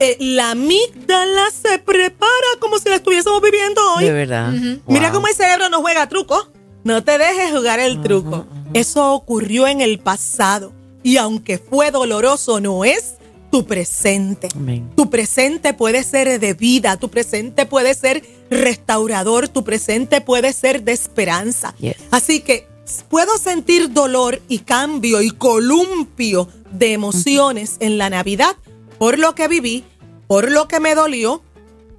eh, 0.00 0.16
la 0.20 0.50
amígdala 0.52 1.50
se 1.50 1.78
prepara 1.78 2.30
como 2.60 2.78
si 2.78 2.88
la 2.88 2.96
estuviésemos 2.96 3.40
viviendo 3.40 3.80
hoy. 3.94 4.04
De 4.04 4.12
verdad. 4.12 4.52
Mira 4.86 5.08
Wow. 5.08 5.12
cómo 5.14 5.26
el 5.28 5.34
cerebro 5.34 5.68
no 5.70 5.80
juega 5.80 6.08
truco. 6.08 6.48
No 6.84 7.02
te 7.02 7.18
dejes 7.18 7.50
jugar 7.50 7.80
el 7.80 8.00
truco. 8.02 8.46
Eso 8.74 9.12
ocurrió 9.12 9.66
en 9.66 9.80
el 9.80 9.98
pasado. 9.98 10.72
Y 11.02 11.16
aunque 11.16 11.58
fue 11.58 11.90
doloroso, 11.90 12.60
no 12.60 12.84
es 12.84 13.14
tu 13.50 13.66
presente. 13.66 14.48
Amén. 14.54 14.88
Tu 14.96 15.10
presente 15.10 15.74
puede 15.74 16.04
ser 16.04 16.38
de 16.38 16.54
vida, 16.54 16.96
tu 16.96 17.08
presente 17.08 17.66
puede 17.66 17.94
ser 17.94 18.22
restaurador, 18.50 19.48
tu 19.48 19.64
presente 19.64 20.20
puede 20.20 20.52
ser 20.52 20.82
de 20.82 20.92
esperanza. 20.92 21.74
Yes. 21.78 21.96
Así 22.10 22.40
que 22.40 22.66
puedo 23.08 23.36
sentir 23.38 23.92
dolor 23.92 24.40
y 24.48 24.60
cambio 24.60 25.22
y 25.22 25.30
columpio 25.30 26.48
de 26.72 26.92
emociones 26.92 27.76
en 27.80 27.98
la 27.98 28.10
Navidad 28.10 28.56
por 28.98 29.18
lo 29.18 29.34
que 29.34 29.48
viví, 29.48 29.84
por 30.26 30.50
lo 30.50 30.68
que 30.68 30.80
me 30.80 30.94
dolió 30.94 31.42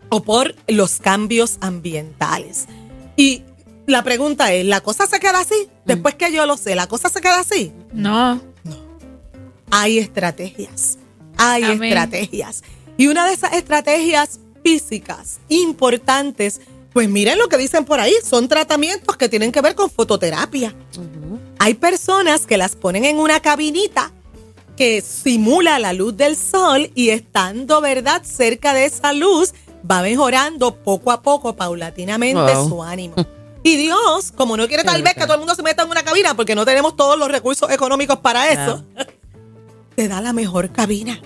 o 0.09 0.23
por 0.23 0.55
los 0.67 0.97
cambios 0.99 1.57
ambientales. 1.61 2.67
Y 3.15 3.43
la 3.85 4.03
pregunta 4.03 4.53
es, 4.53 4.65
¿la 4.65 4.81
cosa 4.81 5.07
se 5.07 5.19
queda 5.19 5.39
así? 5.39 5.69
Después 5.85 6.15
que 6.15 6.31
yo 6.31 6.45
lo 6.45 6.57
sé, 6.57 6.75
¿la 6.75 6.87
cosa 6.87 7.09
se 7.09 7.21
queda 7.21 7.39
así? 7.39 7.71
No. 7.93 8.41
hay 9.71 9.99
estrategias. 9.99 10.97
Hay 11.37 11.63
Amén. 11.63 11.83
estrategias. 11.83 12.63
Y 12.97 13.07
una 13.07 13.25
de 13.25 13.33
esas 13.33 13.53
estrategias 13.53 14.39
físicas 14.63 15.39
importantes, 15.49 16.61
pues 16.93 17.07
miren 17.09 17.37
lo 17.37 17.47
que 17.47 17.57
dicen 17.57 17.85
por 17.85 17.99
ahí, 17.99 18.13
son 18.23 18.47
tratamientos 18.47 19.15
que 19.17 19.29
tienen 19.29 19.51
que 19.51 19.61
ver 19.61 19.75
con 19.75 19.89
fototerapia. 19.89 20.73
Hay 21.59 21.73
personas 21.75 22.45
que 22.45 22.57
las 22.57 22.75
ponen 22.75 23.05
en 23.05 23.17
una 23.19 23.39
cabinita 23.41 24.11
que 24.75 25.01
simula 25.01 25.77
la 25.77 25.93
luz 25.93 26.15
del 26.15 26.35
sol 26.37 26.89
y 26.95 27.09
estando, 27.09 27.81
¿verdad?, 27.81 28.23
cerca 28.23 28.73
de 28.73 28.85
esa 28.85 29.11
luz, 29.13 29.53
va 29.89 30.01
mejorando 30.01 30.75
poco 30.75 31.11
a 31.11 31.21
poco, 31.21 31.55
paulatinamente, 31.55 32.53
Wow. 32.55 32.69
su 32.69 32.83
ánimo. 32.83 33.15
Y 33.61 33.75
Dios, 33.75 34.31
como 34.33 34.55
no 34.55 34.69
quiere 34.69 34.85
tal 34.85 35.03
vez 35.03 35.15
que 35.15 35.23
todo 35.23 35.33
el 35.33 35.39
mundo 35.39 35.53
se 35.53 35.61
meta 35.61 35.83
en 35.83 35.89
una 35.89 36.01
cabina, 36.01 36.33
porque 36.33 36.55
no 36.55 36.63
tenemos 36.65 36.95
todos 36.95 37.19
los 37.19 37.29
recursos 37.29 37.69
económicos 37.69 38.17
para 38.19 38.49
eso, 38.49 38.85
te 39.95 40.07
da 40.07 40.21
la 40.21 40.31
mejor 40.31 40.71
cabina. 40.71 41.19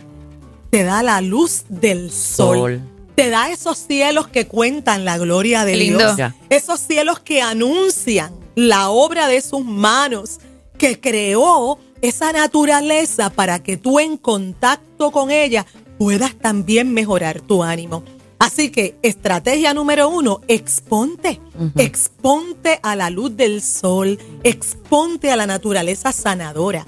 Te 0.71 0.83
da 0.83 1.03
la 1.03 1.21
luz 1.21 1.65
del 1.69 2.11
sol. 2.11 2.57
Sol. 2.57 2.81
Te 3.15 3.29
da 3.29 3.49
esos 3.49 3.77
cielos 3.77 4.27
que 4.27 4.47
cuentan 4.47 5.05
la 5.05 5.17
gloria 5.17 5.65
de 5.65 5.75
lindo. 5.75 6.15
Dios. 6.15 6.31
Esos 6.49 6.79
cielos 6.79 7.19
que 7.19 7.41
anuncian 7.41 8.33
la 8.55 8.89
obra 8.89 9.27
de 9.27 9.41
sus 9.41 9.63
manos, 9.63 10.39
que 10.77 10.99
creó 10.99 11.79
esa 12.01 12.31
naturaleza 12.31 13.29
para 13.29 13.61
que 13.61 13.77
tú 13.77 13.99
en 13.99 14.17
contacto 14.17 15.11
con 15.11 15.31
ella 15.31 15.65
puedas 15.97 16.35
también 16.35 16.93
mejorar 16.93 17.41
tu 17.41 17.63
ánimo. 17.63 18.03
Así 18.39 18.71
que 18.71 18.97
estrategia 19.03 19.73
número 19.73 20.09
uno, 20.09 20.41
exponte, 20.49 21.39
exponte 21.77 22.77
a 22.83 22.95
la 22.97 23.09
luz 23.09 23.37
del 23.37 23.61
sol, 23.61 24.19
exponte 24.43 25.31
a 25.31 25.37
la 25.37 25.47
naturaleza 25.47 26.11
sanadora. 26.11 26.85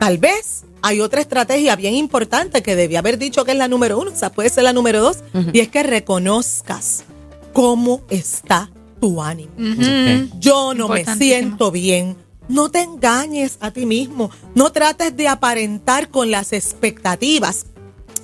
Tal 0.00 0.16
vez 0.16 0.64
hay 0.80 1.02
otra 1.02 1.20
estrategia 1.20 1.76
bien 1.76 1.94
importante 1.94 2.62
que 2.62 2.74
debía 2.74 3.00
haber 3.00 3.18
dicho 3.18 3.44
que 3.44 3.52
es 3.52 3.58
la 3.58 3.68
número 3.68 3.98
uno, 3.98 4.10
o 4.10 4.16
sea, 4.16 4.32
puede 4.32 4.48
ser 4.48 4.64
la 4.64 4.72
número 4.72 5.02
dos, 5.02 5.18
y 5.52 5.60
es 5.60 5.68
que 5.68 5.82
reconozcas 5.82 7.04
cómo 7.52 8.00
está 8.08 8.70
tu 8.98 9.22
ánimo. 9.22 9.52
Yo 10.38 10.72
no 10.72 10.88
me 10.88 11.04
siento 11.04 11.70
bien. 11.70 12.16
No 12.48 12.70
te 12.70 12.80
engañes 12.80 13.58
a 13.60 13.72
ti 13.72 13.84
mismo. 13.84 14.30
No 14.54 14.72
trates 14.72 15.14
de 15.14 15.28
aparentar 15.28 16.08
con 16.08 16.30
las 16.30 16.54
expectativas 16.54 17.66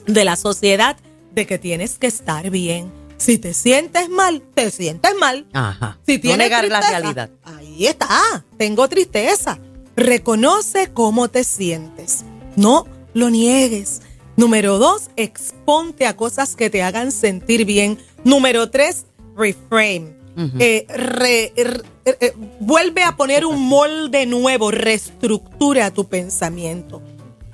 de 0.06 0.24
la 0.24 0.36
sociedad 0.36 0.96
de 1.34 1.46
que 1.46 1.58
tienes 1.58 1.98
que 1.98 2.06
estar 2.06 2.48
bien. 2.48 2.90
Si 3.18 3.36
te 3.36 3.52
sientes 3.52 4.08
mal, 4.08 4.42
te 4.54 4.70
sientes 4.70 5.12
mal. 5.20 5.46
Ajá. 5.52 5.98
Si 6.06 6.14
no 6.14 6.22
tienes 6.22 6.38
negar 6.38 6.66
la 6.68 6.80
realidad. 6.80 7.30
Ahí 7.44 7.86
está. 7.86 8.08
Tengo 8.56 8.88
tristeza. 8.88 9.58
Reconoce 9.96 10.90
cómo 10.92 11.28
te 11.28 11.42
sientes. 11.44 12.24
No 12.54 12.86
lo 13.14 13.30
niegues. 13.30 14.02
Número 14.36 14.78
dos, 14.78 15.08
exponte 15.16 16.06
a 16.06 16.14
cosas 16.16 16.54
que 16.56 16.68
te 16.68 16.82
hagan 16.82 17.10
sentir 17.12 17.64
bien. 17.64 17.98
Número 18.24 18.70
tres, 18.70 19.06
reframe. 19.36 20.14
Eh, 20.58 20.84
re- 20.90 21.52
re- 21.56 21.82
eh, 22.20 22.32
vuelve 22.60 23.02
a 23.02 23.16
poner 23.16 23.46
un 23.46 23.58
molde 23.68 24.26
nuevo, 24.26 24.70
reestructura 24.70 25.90
tu 25.90 26.04
pensamiento. 26.08 27.00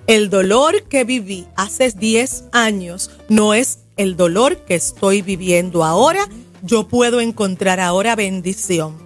El 0.08 0.30
dolor 0.30 0.82
que 0.88 1.04
viví 1.04 1.46
hace 1.54 1.92
10 1.92 2.44
años 2.50 3.12
no 3.28 3.54
es 3.54 3.78
el 3.96 4.16
dolor 4.16 4.56
que 4.64 4.74
estoy 4.74 5.22
viviendo 5.22 5.84
ahora. 5.84 6.26
Yo 6.64 6.88
puedo 6.88 7.20
encontrar 7.20 7.78
ahora 7.78 8.16
bendición. 8.16 8.96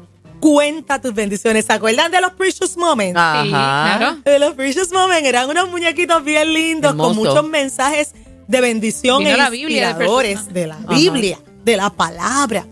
Cuenta 0.47 1.01
tus 1.01 1.13
bendiciones. 1.13 1.65
¿Se 1.65 1.73
acuerdan 1.73 2.13
de 2.13 2.21
los 2.21 2.31
Precious 2.35 2.77
Moments? 2.77 3.19
Ajá. 3.19 3.43
Sí, 3.43 3.49
claro. 3.49 4.19
De 4.25 4.39
los 4.39 4.55
Precious 4.55 4.93
Moments 4.93 5.27
eran 5.29 5.51
unos 5.51 5.69
muñequitos 5.69 6.23
bien 6.23 6.53
lindos 6.53 6.95
con 6.95 7.17
muchos 7.17 7.45
mensajes 7.49 8.13
de 8.47 8.61
bendición 8.61 9.19
Vino 9.19 9.31
e 9.31 9.37
la 9.37 9.51
Biblia 9.51 9.87
de 9.87 9.91
inspiradores 9.91 10.39
Precious 10.39 10.55
de 10.55 10.67
la 10.69 10.77
Ajá. 10.77 10.95
Biblia, 10.95 11.41
de 11.65 11.77
la 11.77 11.91
palabra. 11.91 12.65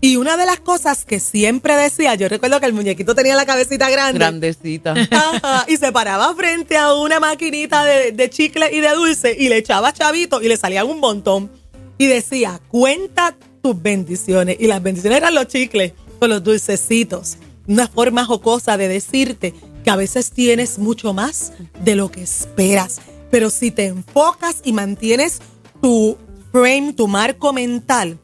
Y 0.00 0.16
una 0.16 0.38
de 0.38 0.46
las 0.46 0.60
cosas 0.60 1.04
que 1.04 1.20
siempre 1.20 1.76
decía, 1.76 2.14
yo 2.14 2.30
recuerdo 2.30 2.60
que 2.60 2.66
el 2.66 2.72
muñequito 2.72 3.14
tenía 3.14 3.36
la 3.36 3.44
cabecita 3.44 3.90
grande. 3.90 4.20
Grandecita. 4.20 4.94
Ajá, 5.10 5.66
y 5.68 5.76
se 5.76 5.92
paraba 5.92 6.34
frente 6.34 6.78
a 6.78 6.94
una 6.94 7.20
maquinita 7.20 7.84
de, 7.84 8.12
de 8.12 8.30
chicle 8.30 8.70
y 8.72 8.80
de 8.80 8.88
dulce 8.94 9.36
y 9.38 9.50
le 9.50 9.58
echaba 9.58 9.92
chavito 9.92 10.40
y 10.40 10.48
le 10.48 10.56
salían 10.56 10.86
un 10.86 10.98
montón. 10.98 11.50
Y 11.98 12.06
decía, 12.06 12.58
cuenta 12.68 13.36
tus 13.60 13.82
bendiciones. 13.82 14.56
Y 14.58 14.66
las 14.66 14.82
bendiciones 14.82 15.18
eran 15.18 15.34
los 15.34 15.46
chicles 15.48 15.92
con 16.18 16.30
los 16.30 16.42
dulcecitos. 16.42 17.36
Una 17.66 17.86
forma 17.86 18.24
jocosa 18.24 18.76
de 18.76 18.88
decirte 18.88 19.54
que 19.84 19.90
a 19.90 19.96
veces 19.96 20.30
tienes 20.30 20.78
mucho 20.78 21.12
más 21.12 21.52
de 21.84 21.96
lo 21.96 22.10
que 22.10 22.22
esperas. 22.22 23.00
Pero 23.30 23.50
si 23.50 23.70
te 23.70 23.86
enfocas 23.86 24.62
y 24.64 24.72
mantienes 24.72 25.40
tu 25.82 26.16
frame, 26.50 26.92
tu 26.94 27.08
marco 27.08 27.52
mental 27.52 28.18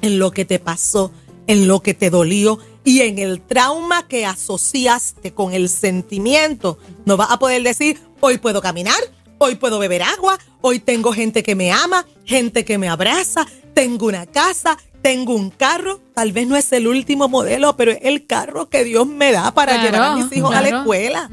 en 0.00 0.18
lo 0.18 0.30
que 0.30 0.44
te 0.44 0.58
pasó, 0.58 1.12
en 1.46 1.68
lo 1.68 1.82
que 1.82 1.94
te 1.94 2.10
dolió 2.10 2.58
y 2.84 3.00
en 3.00 3.18
el 3.18 3.40
trauma 3.40 4.08
que 4.08 4.24
asociaste 4.24 5.34
con 5.34 5.52
el 5.52 5.68
sentimiento, 5.68 6.78
no 7.04 7.16
vas 7.16 7.30
a 7.30 7.38
poder 7.38 7.62
decir, 7.62 8.00
hoy 8.20 8.38
puedo 8.38 8.62
caminar, 8.62 9.00
hoy 9.38 9.56
puedo 9.56 9.78
beber 9.78 10.02
agua, 10.02 10.38
hoy 10.60 10.78
tengo 10.78 11.12
gente 11.12 11.42
que 11.42 11.54
me 11.54 11.72
ama, 11.72 12.06
gente 12.24 12.64
que 12.64 12.78
me 12.78 12.88
abraza, 12.88 13.46
tengo 13.74 14.06
una 14.06 14.26
casa, 14.26 14.78
tengo 15.02 15.34
un 15.34 15.50
carro, 15.50 16.00
tal 16.18 16.32
vez 16.32 16.48
no 16.48 16.56
es 16.56 16.72
el 16.72 16.88
último 16.88 17.28
modelo, 17.28 17.76
pero 17.76 17.92
es 17.92 18.00
el 18.02 18.26
carro 18.26 18.68
que 18.68 18.82
Dios 18.82 19.06
me 19.06 19.30
da 19.30 19.54
para 19.54 19.74
Claro, 19.74 19.84
llevar 19.88 20.02
a 20.02 20.16
mis 20.16 20.36
hijos 20.36 20.52
a 20.52 20.62
la 20.62 20.68
escuela, 20.80 21.30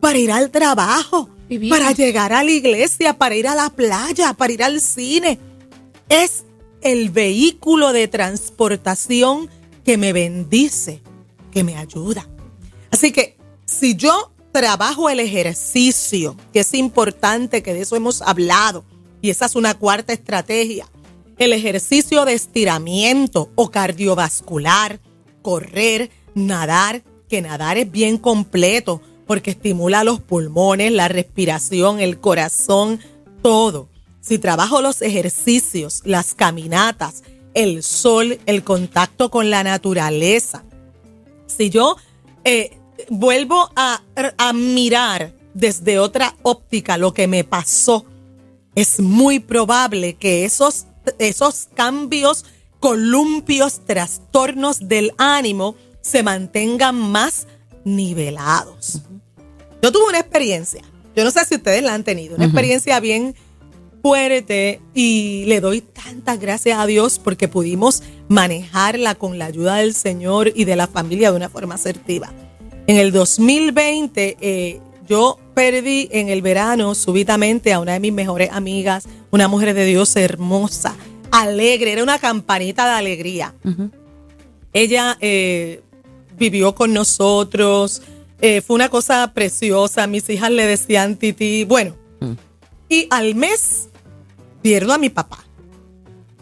para 0.00 0.18
ir 0.18 0.32
al 0.32 0.50
trabajo, 0.50 1.30
Vivir. 1.48 1.70
para 1.70 1.92
llegar 1.92 2.32
a 2.32 2.42
la 2.42 2.50
iglesia, 2.50 3.16
para 3.16 3.36
ir 3.36 3.46
a 3.46 3.54
la 3.54 3.70
playa, 3.70 4.32
para 4.32 4.52
ir 4.52 4.64
al 4.64 4.80
cine. 4.80 5.38
Es 6.08 6.42
el 6.80 7.10
vehículo 7.10 7.92
de 7.92 8.08
transportación 8.08 9.48
que 9.84 9.96
me 9.96 10.12
bendice, 10.12 11.00
que 11.52 11.62
me 11.62 11.76
ayuda. 11.76 12.26
Así 12.90 13.12
que 13.12 13.36
si 13.66 13.94
yo 13.94 14.32
trabajo 14.50 15.10
el 15.10 15.20
ejercicio, 15.20 16.36
que 16.52 16.58
es 16.58 16.74
importante, 16.74 17.62
que 17.62 17.72
de 17.72 17.82
eso 17.82 17.94
hemos 17.94 18.20
hablado, 18.20 18.84
y 19.22 19.30
esa 19.30 19.46
es 19.46 19.54
una 19.54 19.74
cuarta 19.74 20.12
estrategia, 20.12 20.88
el 21.38 21.52
ejercicio 21.52 22.24
de 22.24 22.34
estiramiento 22.34 23.50
o 23.54 23.70
cardiovascular, 23.70 25.00
correr, 25.42 26.10
nadar, 26.34 27.02
que 27.28 27.42
nadar 27.42 27.78
es 27.78 27.90
bien 27.90 28.18
completo 28.18 29.00
porque 29.26 29.50
estimula 29.50 30.04
los 30.04 30.20
pulmones, 30.20 30.90
la 30.90 31.08
respiración, 31.08 32.00
el 32.00 32.18
corazón, 32.18 33.00
todo. 33.42 33.88
Si 34.20 34.38
trabajo 34.38 34.82
los 34.82 35.02
ejercicios, 35.02 36.02
las 36.04 36.34
caminatas, 36.34 37.22
el 37.54 37.82
sol, 37.82 38.38
el 38.46 38.64
contacto 38.64 39.30
con 39.30 39.50
la 39.50 39.62
naturaleza, 39.62 40.64
si 41.46 41.70
yo 41.70 41.96
eh, 42.44 42.78
vuelvo 43.10 43.70
a, 43.76 44.02
a 44.36 44.52
mirar 44.52 45.34
desde 45.54 45.98
otra 45.98 46.36
óptica 46.42 46.98
lo 46.98 47.12
que 47.12 47.26
me 47.26 47.44
pasó, 47.44 48.04
es 48.74 49.00
muy 49.00 49.40
probable 49.40 50.14
que 50.14 50.44
esos, 50.44 50.86
esos 51.18 51.68
cambios, 51.74 52.44
columpios, 52.80 53.84
trastornos 53.84 54.88
del 54.88 55.12
ánimo 55.18 55.76
se 56.00 56.22
mantengan 56.22 56.94
más 56.96 57.46
nivelados. 57.84 59.02
Yo 59.82 59.92
tuve 59.92 60.08
una 60.08 60.20
experiencia, 60.20 60.82
yo 61.14 61.24
no 61.24 61.30
sé 61.30 61.44
si 61.44 61.56
ustedes 61.56 61.82
la 61.82 61.94
han 61.94 62.04
tenido, 62.04 62.36
una 62.36 62.44
experiencia 62.44 62.98
bien 63.00 63.34
fuerte 64.02 64.80
y 64.94 65.44
le 65.46 65.60
doy 65.60 65.80
tantas 65.80 66.38
gracias 66.38 66.78
a 66.78 66.86
Dios 66.86 67.18
porque 67.18 67.48
pudimos 67.48 68.02
manejarla 68.28 69.14
con 69.14 69.38
la 69.38 69.46
ayuda 69.46 69.76
del 69.76 69.94
Señor 69.94 70.52
y 70.54 70.64
de 70.64 70.76
la 70.76 70.86
familia 70.86 71.30
de 71.30 71.36
una 71.36 71.48
forma 71.48 71.74
asertiva. 71.74 72.32
En 72.86 72.96
el 72.96 73.12
2020 73.12 74.36
eh, 74.40 74.80
yo 75.08 75.38
perdí 75.54 76.08
en 76.12 76.28
el 76.28 76.42
verano 76.42 76.94
súbitamente 76.94 77.72
a 77.72 77.80
una 77.80 77.94
de 77.94 78.00
mis 78.00 78.12
mejores 78.12 78.50
amigas, 78.52 79.06
una 79.30 79.48
mujer 79.48 79.74
de 79.74 79.84
Dios 79.84 80.14
hermosa, 80.16 80.94
alegre, 81.30 81.92
era 81.92 82.02
una 82.02 82.18
campanita 82.18 82.86
de 82.86 82.92
alegría. 82.92 83.54
Ella 84.72 85.16
eh, 85.20 85.82
vivió 86.38 86.74
con 86.74 86.92
nosotros, 86.92 88.02
eh, 88.40 88.60
fue 88.60 88.76
una 88.76 88.88
cosa 88.88 89.32
preciosa, 89.34 90.06
mis 90.06 90.28
hijas 90.28 90.50
le 90.50 90.66
decían 90.66 91.16
Titi, 91.16 91.64
bueno, 91.64 91.96
y 92.88 93.06
al 93.10 93.34
mes 93.34 93.88
pierdo 94.62 94.92
a 94.92 94.98
mi 94.98 95.08
papá. 95.08 95.44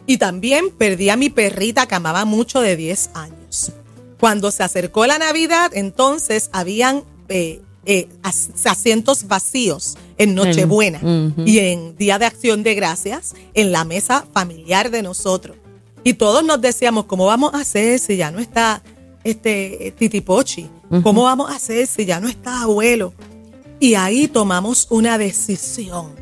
Y 0.06 0.18
también 0.18 0.70
perdí 0.70 1.08
a 1.10 1.16
mi 1.16 1.30
perrita 1.30 1.86
que 1.86 1.94
amaba 1.96 2.24
mucho 2.24 2.60
de 2.60 2.76
10 2.76 3.10
años. 3.14 3.72
Cuando 4.20 4.50
se 4.50 4.62
acercó 4.62 5.04
la 5.06 5.18
Navidad, 5.18 5.72
entonces 5.74 6.48
habían 6.52 7.02
eh, 7.28 7.60
eh, 7.86 8.08
asientos 8.22 9.28
vacíos 9.28 9.96
en 10.18 10.34
Nochebuena 10.34 11.00
y 11.44 11.58
en 11.60 11.96
Día 11.96 12.18
de 12.18 12.26
Acción 12.26 12.62
de 12.62 12.74
Gracias 12.74 13.34
en 13.54 13.72
la 13.72 13.84
mesa 13.84 14.26
familiar 14.32 14.90
de 14.90 15.02
nosotros. 15.02 15.56
Y 16.04 16.14
todos 16.14 16.44
nos 16.44 16.60
decíamos, 16.60 17.06
¿cómo 17.06 17.26
vamos 17.26 17.54
a 17.54 17.60
hacer 17.60 17.98
si 17.98 18.16
ya 18.16 18.30
no 18.30 18.38
está 18.38 18.82
este 19.24 19.94
Titipochi? 19.98 20.68
¿Cómo 21.02 21.24
vamos 21.24 21.50
a 21.50 21.56
hacer 21.56 21.86
si 21.86 22.04
ya 22.04 22.20
no 22.20 22.28
está 22.28 22.62
abuelo? 22.62 23.12
Y 23.80 23.94
ahí 23.94 24.28
tomamos 24.28 24.86
una 24.90 25.18
decisión, 25.18 26.14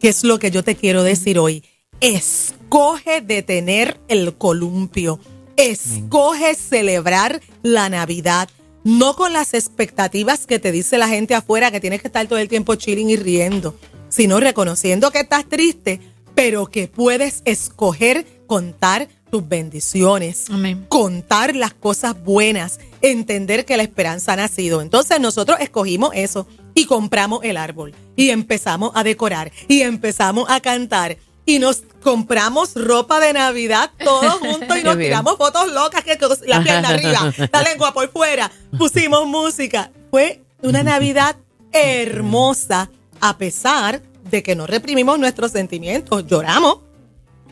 que 0.00 0.08
es 0.08 0.24
lo 0.24 0.38
que 0.38 0.50
yo 0.50 0.62
te 0.62 0.76
quiero 0.76 1.02
decir 1.02 1.38
hoy. 1.38 1.64
Escoge 2.00 3.20
detener 3.20 4.00
el 4.08 4.34
columpio. 4.34 5.18
Escoge 5.56 6.54
celebrar 6.54 7.40
la 7.62 7.88
Navidad. 7.88 8.48
No 8.86 9.16
con 9.16 9.32
las 9.32 9.52
expectativas 9.52 10.46
que 10.46 10.60
te 10.60 10.70
dice 10.70 10.96
la 10.96 11.08
gente 11.08 11.34
afuera 11.34 11.72
que 11.72 11.80
tienes 11.80 12.00
que 12.00 12.06
estar 12.06 12.24
todo 12.28 12.38
el 12.38 12.46
tiempo 12.46 12.76
chilling 12.76 13.10
y 13.10 13.16
riendo, 13.16 13.74
sino 14.08 14.38
reconociendo 14.38 15.10
que 15.10 15.18
estás 15.18 15.44
triste, 15.48 15.98
pero 16.36 16.66
que 16.66 16.86
puedes 16.86 17.42
escoger 17.46 18.24
contar 18.46 19.08
tus 19.28 19.48
bendiciones, 19.48 20.44
Amén. 20.50 20.86
contar 20.88 21.56
las 21.56 21.74
cosas 21.74 22.22
buenas, 22.22 22.78
entender 23.02 23.64
que 23.64 23.76
la 23.76 23.82
esperanza 23.82 24.34
ha 24.34 24.36
nacido. 24.36 24.80
Entonces 24.80 25.18
nosotros 25.18 25.58
escogimos 25.58 26.12
eso 26.14 26.46
y 26.72 26.84
compramos 26.84 27.40
el 27.42 27.56
árbol 27.56 27.92
y 28.14 28.30
empezamos 28.30 28.92
a 28.94 29.02
decorar 29.02 29.50
y 29.66 29.80
empezamos 29.80 30.48
a 30.48 30.60
cantar 30.60 31.16
y 31.46 31.60
nos 31.60 31.84
compramos 32.02 32.74
ropa 32.74 33.20
de 33.20 33.32
Navidad 33.32 33.90
todos 34.04 34.34
juntos 34.40 34.76
y 34.78 34.82
nos 34.82 34.98
tiramos 34.98 35.36
fotos 35.36 35.72
locas 35.72 36.04
que 36.04 36.18
la 36.46 36.62
pierna 36.62 36.88
arriba, 36.90 37.32
la 37.50 37.62
lengua 37.62 37.94
por 37.94 38.10
fuera, 38.10 38.50
pusimos 38.76 39.26
música. 39.26 39.90
Fue 40.10 40.42
una 40.62 40.82
Navidad 40.82 41.36
hermosa 41.72 42.90
a 43.20 43.38
pesar 43.38 44.02
de 44.30 44.42
que 44.42 44.56
no 44.56 44.66
reprimimos 44.66 45.18
nuestros 45.18 45.52
sentimientos, 45.52 46.26
lloramos, 46.26 46.78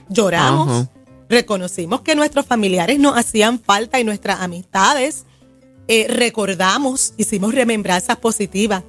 lloramos, 0.08 0.68
Ajá. 0.68 0.90
reconocimos 1.28 2.00
que 2.00 2.16
nuestros 2.16 2.46
familiares 2.46 2.98
nos 2.98 3.16
hacían 3.16 3.60
falta 3.60 4.00
y 4.00 4.04
nuestras 4.04 4.40
amistades, 4.40 5.24
eh, 5.86 6.06
recordamos, 6.08 7.14
hicimos 7.16 7.54
remembranzas 7.54 8.16
positivas. 8.16 8.82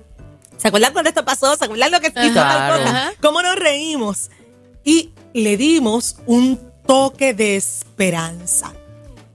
¿Se 0.57 0.69
acuerdan 0.69 0.93
cuando 0.93 1.09
esto 1.09 1.25
pasó? 1.25 1.55
¿Se 1.55 1.65
acuerdan 1.65 1.91
lo 1.91 1.99
que 1.99 2.07
hizo 2.07 2.33
tal 2.33 2.79
cosa? 2.79 3.13
¿Cómo 3.21 3.41
nos 3.41 3.55
reímos? 3.55 4.29
Y 4.85 5.11
le 5.33 5.57
dimos 5.57 6.15
un 6.25 6.57
toque 6.85 7.33
de 7.33 7.57
esperanza. 7.57 8.73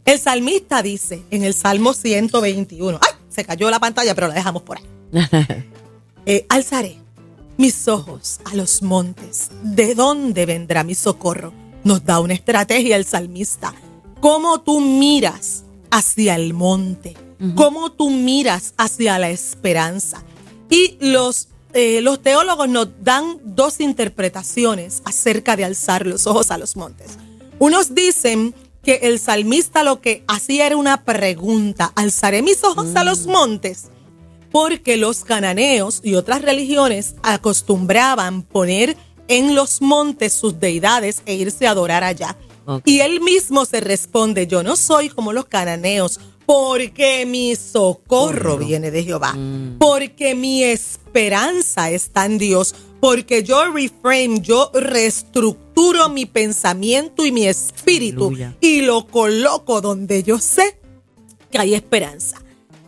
El 0.05 0.19
salmista 0.19 0.83
dice 0.83 1.23
en 1.31 1.45
el 1.45 1.53
Salmo 1.53 1.93
121, 1.93 2.99
¡ay! 3.03 3.15
Se 3.29 3.45
cayó 3.45 3.69
la 3.71 3.79
pantalla, 3.79 4.15
pero 4.15 4.29
la 4.29 4.35
dejamos 4.35 4.63
por 4.63 4.79
ahí. 4.79 4.85
Eh, 6.27 6.45
alzaré 6.51 6.99
mis 7.57 7.89
ojos 7.89 8.41
a 8.45 8.55
los 8.55 8.83
montes. 8.83 9.51
¿De 9.63 9.95
dónde 9.95 10.45
vendrá 10.47 10.85
mi 10.85 10.95
socorro? 10.95 11.53
Nos 11.83 12.05
da 12.05 12.21
una 12.21 12.35
estrategia 12.35 12.97
el 12.97 13.07
salmista. 13.07 13.75
¿Cómo 14.21 14.61
tú 14.61 14.81
miras 14.81 15.65
hacia 15.91 16.37
el 16.37 16.53
monte? 16.53 17.17
¿Cómo 17.55 17.91
tú 17.93 18.11
miras 18.11 18.75
hacia 18.77 19.19
la 19.19 19.31
esperanza? 19.31 20.23
Y 20.69 20.99
los, 21.01 21.49
eh, 21.73 22.01
los 22.03 22.23
teólogos 22.23 22.69
nos 22.69 22.89
dan 23.03 23.39
dos 23.45 23.81
interpretaciones 23.81 25.03
acerca 25.05 25.57
de 25.57 25.65
alzar 25.65 26.07
los 26.07 26.27
ojos 26.27 26.51
a 26.51 26.59
los 26.59 26.77
montes. 26.77 27.19
Unos 27.59 27.95
dicen 27.95 28.55
que 28.83 29.01
el 29.03 29.19
salmista 29.19 29.83
lo 29.83 30.01
que 30.01 30.25
hacía 30.27 30.67
era 30.67 30.77
una 30.77 31.05
pregunta. 31.05 31.93
¿Alzaré 31.95 32.43
mis 32.43 32.65
ojos 32.65 32.95
a 32.97 33.05
los 33.05 33.27
montes? 33.27 33.91
porque 34.51 34.97
los 34.97 35.25
cananeos 35.25 36.01
y 36.03 36.15
otras 36.15 36.43
religiones 36.43 37.15
acostumbraban 37.23 38.43
poner 38.43 38.97
en 39.29 39.55
los 39.55 39.81
montes 39.81 40.33
sus 40.33 40.59
deidades 40.59 41.23
e 41.27 41.35
irse 41.35 41.67
a 41.67 41.71
adorar 41.71 42.05
allá. 42.05 42.37
Y 42.85 43.01
él 43.01 43.21
mismo 43.21 43.65
se 43.65 43.81
responde, 43.81 44.47
yo 44.47 44.63
no 44.63 44.77
soy 44.77 45.09
como 45.09 45.33
los 45.33 45.47
cananeos, 45.47 46.21
porque 46.47 47.27
mi 47.27 47.57
socorro 47.57 48.59
viene 48.59 48.91
de 48.91 49.05
Jehová, 49.05 49.37
porque 49.79 50.35
mi 50.35 50.63
esperanza 50.65 51.00
está 51.13 52.27
en 52.27 52.39
Dios, 52.39 52.75
porque 53.01 53.43
yo 53.43 53.73
reframe, 53.73 54.41
yo 54.41 54.71
reestructuro 54.75 56.09
mi 56.09 56.27
pensamiento 56.27 57.25
y 57.25 57.33
mi 57.33 57.47
espíritu 57.47 58.27
Aleluya. 58.27 58.57
y 58.61 58.83
lo 58.83 59.07
coloco 59.07 59.81
donde 59.81 60.23
yo 60.23 60.39
sé 60.39 60.79
que 61.51 61.59
hay 61.59 61.75
esperanza. 61.75 62.43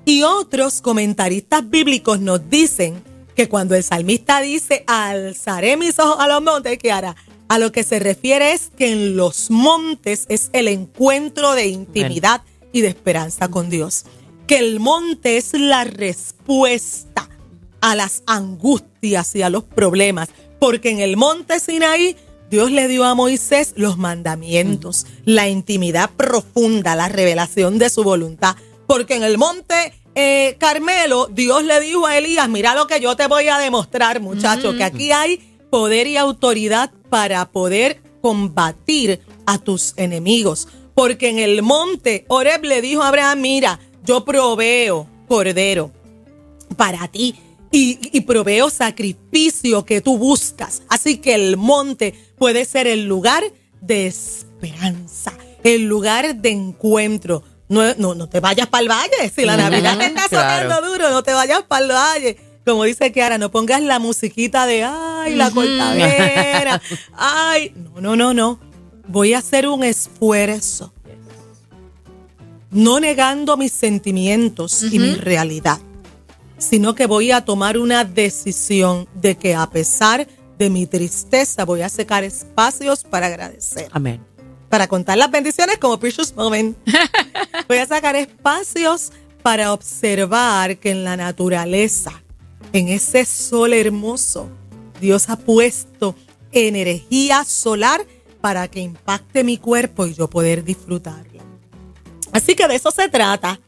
Y 0.05 0.23
otros 0.23 0.81
comentaristas 0.81 1.69
bíblicos 1.69 2.21
nos 2.21 2.49
dicen 2.51 3.03
que 3.35 3.49
cuando 3.49 3.75
el 3.75 3.83
salmista 3.83 4.41
dice, 4.41 4.85
alzaré 4.87 5.77
mis 5.77 5.99
ojos 5.99 6.17
a 6.19 6.29
los 6.29 6.43
montes, 6.43 6.79
que 6.79 6.93
hará? 6.93 7.17
A 7.49 7.59
lo 7.59 7.71
que 7.73 7.85
se 7.85 7.99
refiere 7.99 8.53
es 8.53 8.71
que 8.77 8.93
en 8.93 9.17
los 9.17 9.51
montes 9.51 10.27
es 10.29 10.51
el 10.53 10.69
encuentro 10.69 11.55
de 11.55 11.67
intimidad 11.67 12.43
y 12.73 12.81
de 12.81 12.89
esperanza 12.89 13.49
con 13.49 13.71
Dios. 13.71 14.05
Que 14.47 14.59
el 14.59 14.81
monte 14.81 15.37
es 15.37 15.53
la 15.55 15.85
respuesta 15.85 17.12
a 17.83 17.95
las 17.95 18.23
angustias 18.27 19.37
y 19.37 19.43
a 19.43 19.51
los 19.51 19.65
problemas. 19.65 20.31
Porque 20.59 20.91
en 20.91 21.01
el 21.01 21.19
monte 21.19 21.61
Sinaí 21.61 22.17
Dios 22.53 22.71
le 22.71 22.87
dio 22.87 23.05
a 23.05 23.15
Moisés 23.15 23.73
los 23.77 23.97
mandamientos, 23.97 25.07
la 25.25 25.49
intimidad 25.49 26.11
profunda, 26.11 26.95
la 26.95 27.09
revelación 27.09 27.79
de 27.79 27.89
su 27.89 28.05
voluntad. 28.05 28.57
Porque 28.87 29.15
en 29.15 29.23
el 29.23 29.39
monte 29.39 29.95
eh, 30.15 30.57
Carmelo, 30.59 31.29
Dios 31.33 31.65
le 31.65 31.81
dijo 31.81 32.07
a 32.07 32.19
Elías, 32.19 32.51
mira 32.51 32.75
lo 32.75 32.87
que 32.87 33.01
yo 33.01 33.17
te 33.17 33.27
voy 33.27 33.49
a 33.49 33.59
demostrar, 33.59 34.21
muchacho, 34.21 34.77
que 34.77 34.85
aquí 34.85 35.13
hay 35.13 35.39
poder 35.71 36.07
y 36.07 36.19
autoridad 36.19 36.93
para 37.09 37.51
poder 37.51 38.03
combatir 38.21 39.21
a 39.47 39.57
tus 39.57 39.95
enemigos. 39.97 40.69
Porque 40.95 41.31
en 41.31 41.39
el 41.39 41.63
monte, 41.63 42.27
Oreb 42.29 42.65
le 42.65 42.83
dijo 42.83 43.03
a 43.03 43.09
Abraham, 43.09 43.41
mira, 43.41 43.81
yo 44.05 44.27
proveo 44.27 45.07
cordero 45.27 45.91
para 46.77 47.09
ti 47.09 47.35
y, 47.73 47.99
y 48.13 48.21
proveo 48.21 48.71
sacrificio 48.71 49.85
que 49.85 50.01
tú 50.01 50.19
buscas. 50.19 50.83
Así 50.89 51.17
que 51.17 51.35
el 51.35 51.57
monte 51.57 52.15
puede 52.39 52.65
ser 52.65 52.87
el 52.87 53.07
lugar 53.09 53.43
de 53.81 54.07
esperanza, 54.07 55.33
el 55.65 55.87
lugar 55.89 56.37
de 56.37 56.51
encuentro. 56.51 57.43
No, 57.69 57.95
no, 57.97 58.15
no 58.15 58.29
te 58.29 58.39
vayas 58.41 58.67
para 58.69 58.83
el 58.83 58.89
valle. 58.91 59.33
Si 59.35 59.45
la 59.47 59.57
Navidad 59.57 59.97
te 59.99 60.07
está 60.07 60.29
Claro. 60.29 60.69
sacando 60.69 60.91
duro, 60.93 61.11
no 61.11 61.23
te 61.23 61.33
vayas 61.33 61.63
para 61.63 61.85
el 61.87 61.91
valle. 61.91 62.37
Como 62.67 62.85
dice 62.85 63.11
Kiara, 63.11 63.39
no 63.39 63.51
pongas 63.51 63.83
la 63.83 63.99
musiquita 63.99 64.67
de 64.67 64.85
ay, 64.85 65.35
la 65.35 65.51
cortadera. 65.51 66.81
Ay, 67.17 67.73
no, 67.75 68.01
no, 68.01 68.15
no, 68.17 68.35
no. 68.35 68.61
voy 69.09 69.33
a 69.35 69.39
hacer 69.39 69.67
un 69.67 69.83
esfuerzo, 69.83 70.93
no 72.71 73.01
negando 73.01 73.57
mis 73.57 73.73
sentimientos 73.73 74.83
y 74.85 74.99
mi 74.99 75.15
realidad, 75.15 75.81
sino 76.63 76.95
que 76.95 77.07
voy 77.07 77.33
a 77.33 77.45
tomar 77.45 77.77
una 77.77 78.05
decisión 78.05 79.09
de 79.15 79.37
que 79.37 79.55
a 79.55 79.69
pesar 79.69 80.29
de 80.59 80.71
mi 80.71 80.87
tristeza 80.87 81.65
voy 81.65 81.83
a 81.83 81.89
sacar 81.89 82.23
espacios 82.23 83.03
para 83.03 83.27
agradecer. 83.27 83.89
Amén. 83.91 84.25
Para 84.69 84.87
contar 84.87 85.19
las 85.19 85.31
bendiciones 85.31 85.79
como 85.79 85.99
Precious 85.99 86.35
Moment. 86.37 86.77
voy 87.69 87.79
a 87.79 87.87
sacar 87.87 88.15
espacios 88.15 89.11
para 89.43 89.73
observar 89.73 90.79
que 90.79 90.93
en 90.93 91.03
la 91.03 91.17
naturaleza, 91.17 92.23
en 92.73 92.89
ese 92.89 93.25
sol 93.25 93.73
hermoso, 93.73 94.49
Dios 95.01 95.29
ha 95.31 95.37
puesto 95.37 96.15
energía 96.53 97.45
solar 97.45 98.07
para 98.41 98.69
que 98.69 98.81
impacte 98.81 99.43
mi 99.43 99.59
cuerpo 99.59 100.07
y 100.07 100.15
yo 100.15 100.31
poder 100.31 100.63
disfrutarla. 100.63 101.43
Así 102.31 102.55
que 102.55 102.69
de 102.69 102.77
eso 102.77 102.93
se 102.93 103.09
trata. 103.09 103.61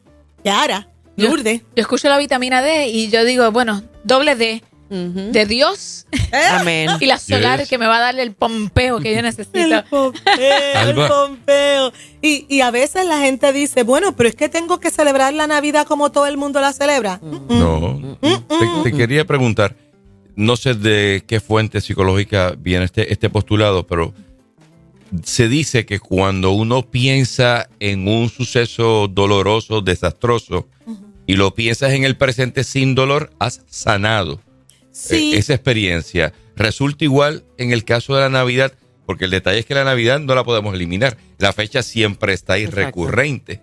Yara, 0.45 0.94
Lourdes. 1.17 1.61
Yo 1.75 1.81
escucho 1.81 2.09
la 2.09 2.17
vitamina 2.17 2.61
D 2.61 2.87
y 2.87 3.09
yo 3.09 3.23
digo, 3.23 3.51
bueno, 3.51 3.83
doble 4.03 4.35
D 4.35 4.63
de 4.87 5.45
Dios 5.47 6.05
Amén. 6.51 6.89
y 6.99 7.07
la 7.07 7.17
solar 7.17 7.59
Yes. 7.59 7.69
que 7.69 7.77
me 7.79 7.87
va 7.87 7.97
a 7.97 8.01
dar 8.01 8.19
el 8.19 8.33
pompeo 8.33 8.99
que 8.99 9.15
yo 9.15 9.21
necesito. 9.23 9.57
El 9.57 9.83
pompeo, 9.85 10.89
el 10.89 10.95
pompeo. 10.95 11.91
Y, 12.21 12.45
y 12.47 12.61
a 12.61 12.69
veces 12.69 13.05
la 13.07 13.19
gente 13.19 13.51
dice, 13.51 13.81
bueno, 13.83 14.15
pero 14.15 14.29
es 14.29 14.35
que 14.35 14.47
tengo 14.47 14.79
que 14.79 14.91
celebrar 14.91 15.33
la 15.33 15.47
Navidad 15.47 15.87
como 15.87 16.11
todo 16.11 16.27
el 16.27 16.37
mundo 16.37 16.61
la 16.61 16.71
celebra. 16.71 17.19
Mm, 17.21 17.59
No. 17.59 18.17
Te, 18.21 18.89
te 18.91 18.91
quería 18.95 19.25
preguntar, 19.25 19.75
no 20.35 20.55
sé 20.55 20.75
de 20.75 21.23
qué 21.25 21.39
fuente 21.39 21.81
psicológica 21.81 22.53
viene 22.57 22.85
este, 22.85 23.11
este 23.11 23.29
postulado, 23.29 23.87
pero 23.87 24.13
se 25.23 25.47
dice 25.49 25.85
que 25.85 25.99
cuando 25.99 26.51
uno 26.51 26.83
piensa 26.83 27.69
en 27.79 28.07
un 28.07 28.29
suceso 28.29 29.07
doloroso, 29.07 29.81
desastroso, 29.81 30.67
y 31.27 31.35
lo 31.35 31.53
piensas 31.55 31.91
en 31.93 32.03
el 32.03 32.15
presente 32.17 32.63
sin 32.63 32.95
dolor, 32.95 33.31
has 33.39 33.61
sanado 33.67 34.41
Sí, 34.91 35.33
eh, 35.33 35.37
esa 35.39 35.53
experiencia. 35.53 36.33
Resulta 36.55 37.03
igual 37.03 37.43
en 37.57 37.71
el 37.71 37.83
caso 37.83 38.15
de 38.15 38.21
la 38.21 38.29
Navidad, 38.29 38.73
porque 39.05 39.25
el 39.25 39.31
detalle 39.31 39.59
es 39.59 39.65
que 39.65 39.75
la 39.75 39.83
Navidad 39.83 40.19
no 40.19 40.33
la 40.35 40.43
podemos 40.43 40.73
eliminar. 40.73 41.17
La 41.37 41.51
fecha 41.53 41.83
siempre 41.83 42.33
está 42.33 42.53
ahí 42.53 42.63
Exacto. 42.63 42.85
recurrente. 42.85 43.61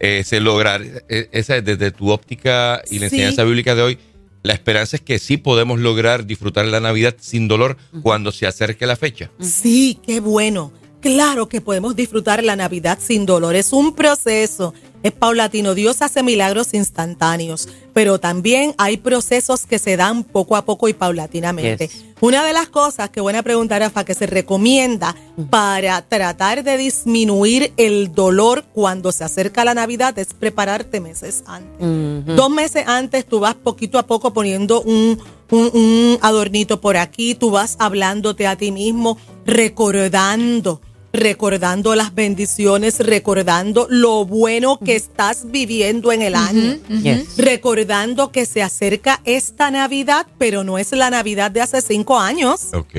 Eh, 0.00 0.24
se 0.24 0.40
lograr, 0.40 0.82
eh, 1.08 1.28
esa 1.32 1.60
desde 1.60 1.90
tu 1.92 2.10
óptica 2.10 2.82
y 2.90 2.98
la 2.98 3.08
Sí. 3.08 3.14
enseñanza 3.16 3.44
bíblica 3.44 3.74
de 3.76 3.82
hoy, 3.82 3.98
la 4.42 4.52
esperanza 4.52 4.96
es 4.96 5.02
que 5.02 5.18
sí 5.20 5.36
podemos 5.36 5.78
lograr 5.78 6.26
disfrutar 6.26 6.66
la 6.66 6.80
Navidad 6.80 7.14
sin 7.20 7.46
dolor 7.48 7.76
cuando 8.02 8.32
se 8.32 8.46
acerque 8.46 8.84
la 8.86 8.96
fecha. 8.96 9.30
Sí, 9.40 9.98
qué 10.04 10.20
bueno. 10.20 10.72
Claro 11.04 11.48
que 11.50 11.60
podemos 11.60 11.94
disfrutar 11.94 12.42
la 12.42 12.56
Navidad 12.56 12.98
sin 13.00 13.26
dolor. 13.26 13.54
Es 13.56 13.74
un 13.74 13.94
proceso. 13.94 14.72
Es 15.02 15.12
paulatino. 15.12 15.74
Dios 15.74 16.00
hace 16.00 16.22
milagros 16.22 16.72
instantáneos, 16.72 17.68
pero 17.92 18.18
también 18.18 18.74
hay 18.78 18.96
procesos 18.96 19.66
que 19.66 19.78
se 19.78 19.98
dan 19.98 20.24
poco 20.24 20.56
a 20.56 20.64
poco 20.64 20.88
y 20.88 20.94
paulatinamente. 20.94 21.88
Yes. 21.88 22.04
Una 22.22 22.42
de 22.42 22.54
las 22.54 22.70
cosas, 22.70 23.10
que 23.10 23.20
buena 23.20 23.42
pregunta, 23.42 23.78
Rafa, 23.78 24.06
que 24.06 24.14
se 24.14 24.26
recomienda 24.26 25.14
para 25.50 26.00
tratar 26.00 26.64
de 26.64 26.78
disminuir 26.78 27.74
el 27.76 28.12
dolor 28.14 28.64
cuando 28.72 29.12
se 29.12 29.24
acerca 29.24 29.62
la 29.66 29.74
Navidad 29.74 30.18
es 30.18 30.28
prepararte 30.32 31.00
meses 31.00 31.44
antes. 31.46 31.86
Dos 32.34 32.48
meses 32.48 32.84
antes 32.86 33.26
tú 33.26 33.40
vas 33.40 33.56
poquito 33.56 33.98
a 33.98 34.06
poco 34.06 34.32
poniendo 34.32 34.80
un, 34.80 35.18
un- 35.50 35.70
un 35.74 36.18
adornito 36.22 36.80
por 36.80 36.96
aquí, 36.96 37.34
tú 37.34 37.50
vas 37.50 37.76
hablándote 37.78 38.46
a 38.46 38.56
ti 38.56 38.72
mismo, 38.72 39.18
recordando, 39.44 40.80
recordando 41.14 41.94
las 41.94 42.12
bendiciones, 42.14 42.98
recordando 42.98 43.86
lo 43.88 44.24
bueno 44.26 44.78
que 44.84 44.96
estás 44.96 45.50
viviendo 45.50 46.10
en 46.12 46.22
el 46.22 46.34
año. 46.34 46.76
Yes. 47.02 47.36
Recordando 47.38 48.32
que 48.32 48.44
se 48.46 48.62
acerca 48.62 49.20
esta 49.24 49.70
Navidad, 49.70 50.26
pero 50.38 50.64
no 50.64 50.76
es 50.76 50.90
la 50.92 51.10
Navidad 51.10 51.52
de 51.52 51.60
hace 51.62 51.80
cinco 51.80 52.18
años. 52.18 52.74
Ok. 52.74 52.96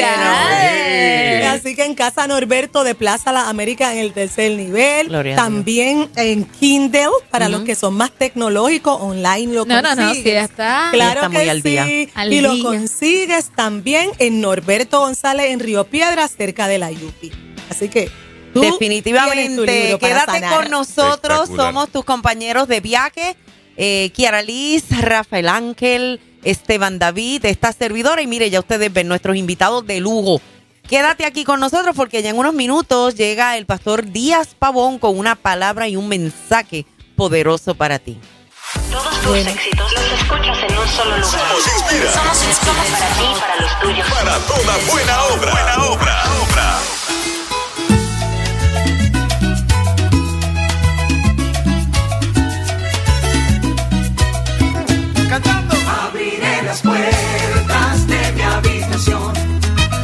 Américas. 0.07 1.53
Así 1.53 1.75
que 1.75 1.85
en 1.85 1.95
Casa 1.95 2.27
Norberto 2.27 2.83
de 2.83 2.95
Plaza 2.95 3.31
Las 3.31 3.47
Américas 3.47 3.93
en 3.93 3.99
el 3.99 4.13
tercer 4.13 4.51
nivel. 4.51 5.07
Gloria 5.07 5.35
También 5.35 6.09
en 6.15 6.45
Kindle, 6.45 7.09
para 7.29 7.49
los 7.49 7.61
que 7.63 7.75
son 7.75 7.93
más 7.95 8.11
tecnológicos, 8.11 8.97
online 9.01 9.53
lo 9.53 9.65
No, 9.65 9.81
no, 9.81 9.95
no, 9.95 10.03
consigues. 10.03 10.23
sí, 10.23 10.31
ya 10.31 10.43
está. 10.43 10.89
Claro 10.91 11.21
Está 11.21 11.29
muy 11.29 11.43
que 11.43 11.49
al 11.49 11.61
día. 11.61 11.85
sí. 11.85 12.09
Al 12.15 12.33
y 12.33 12.41
lo 12.41 12.61
consigues 12.61 13.51
también 13.55 14.09
en 14.19 14.41
Norberto 14.41 14.99
González 14.99 15.51
en 15.51 15.59
Río 15.59 15.85
Piedras, 15.85 16.31
cerca 16.37 16.67
de 16.67 16.77
la 16.79 16.91
Yupi. 16.91 17.31
Así 17.69 17.87
que 17.89 18.09
tú 18.53 18.61
tienes 18.61 18.73
tu 18.73 18.79
Definitivamente, 18.79 19.97
quédate 19.99 20.41
con 20.49 20.69
nosotros. 20.69 21.49
Somos 21.55 21.89
tus 21.89 22.05
compañeros 22.05 22.67
de 22.67 22.79
viaje. 22.79 23.35
Eh, 23.75 24.11
Kiara 24.13 24.43
Liz, 24.43 24.85
Rafael 25.01 25.49
Ángel, 25.49 26.19
Esteban 26.43 26.99
David, 26.99 27.45
esta 27.45 27.73
servidora. 27.73 28.21
Y 28.21 28.27
mire, 28.27 28.49
ya 28.49 28.59
ustedes 28.59 28.93
ven 28.93 29.07
nuestros 29.07 29.35
invitados 29.35 29.85
de 29.87 29.99
lujo. 29.99 30.41
Quédate 30.87 31.25
aquí 31.25 31.43
con 31.43 31.59
nosotros 31.59 31.95
porque 31.95 32.21
ya 32.21 32.29
en 32.29 32.37
unos 32.37 32.53
minutos 32.53 33.15
llega 33.15 33.57
el 33.57 33.65
pastor 33.65 34.11
Díaz 34.11 34.49
Pavón 34.57 34.99
con 34.99 35.17
una 35.17 35.35
palabra 35.35 35.87
y 35.87 35.95
un 35.95 36.07
mensaje 36.07 36.85
poderoso 37.15 37.73
para 37.73 37.99
ti. 37.99 38.19
Todos 38.91 39.21
tus 39.21 39.37
éxitos 39.37 39.93
los 39.93 40.19
escuchas 40.19 40.57
en 40.67 40.77
un 40.77 40.87
solo 40.87 41.17
lugar. 41.17 41.25
Somos 41.25 41.67
Inspira. 41.67 42.11
Somos 42.11 42.43
Inspira 42.43 42.73
para 42.73 43.07
ti 43.15 43.23
y 43.23 43.39
para 43.39 43.61
los 43.61 43.79
tuyos. 43.79 44.07
Para 44.09 44.37
toda 44.39 44.77
buena 44.91 45.23
obra. 45.25 45.51
Buena 45.51 45.85
obra. 45.85 46.23
obra. 46.41 47.02
después. 56.73 57.52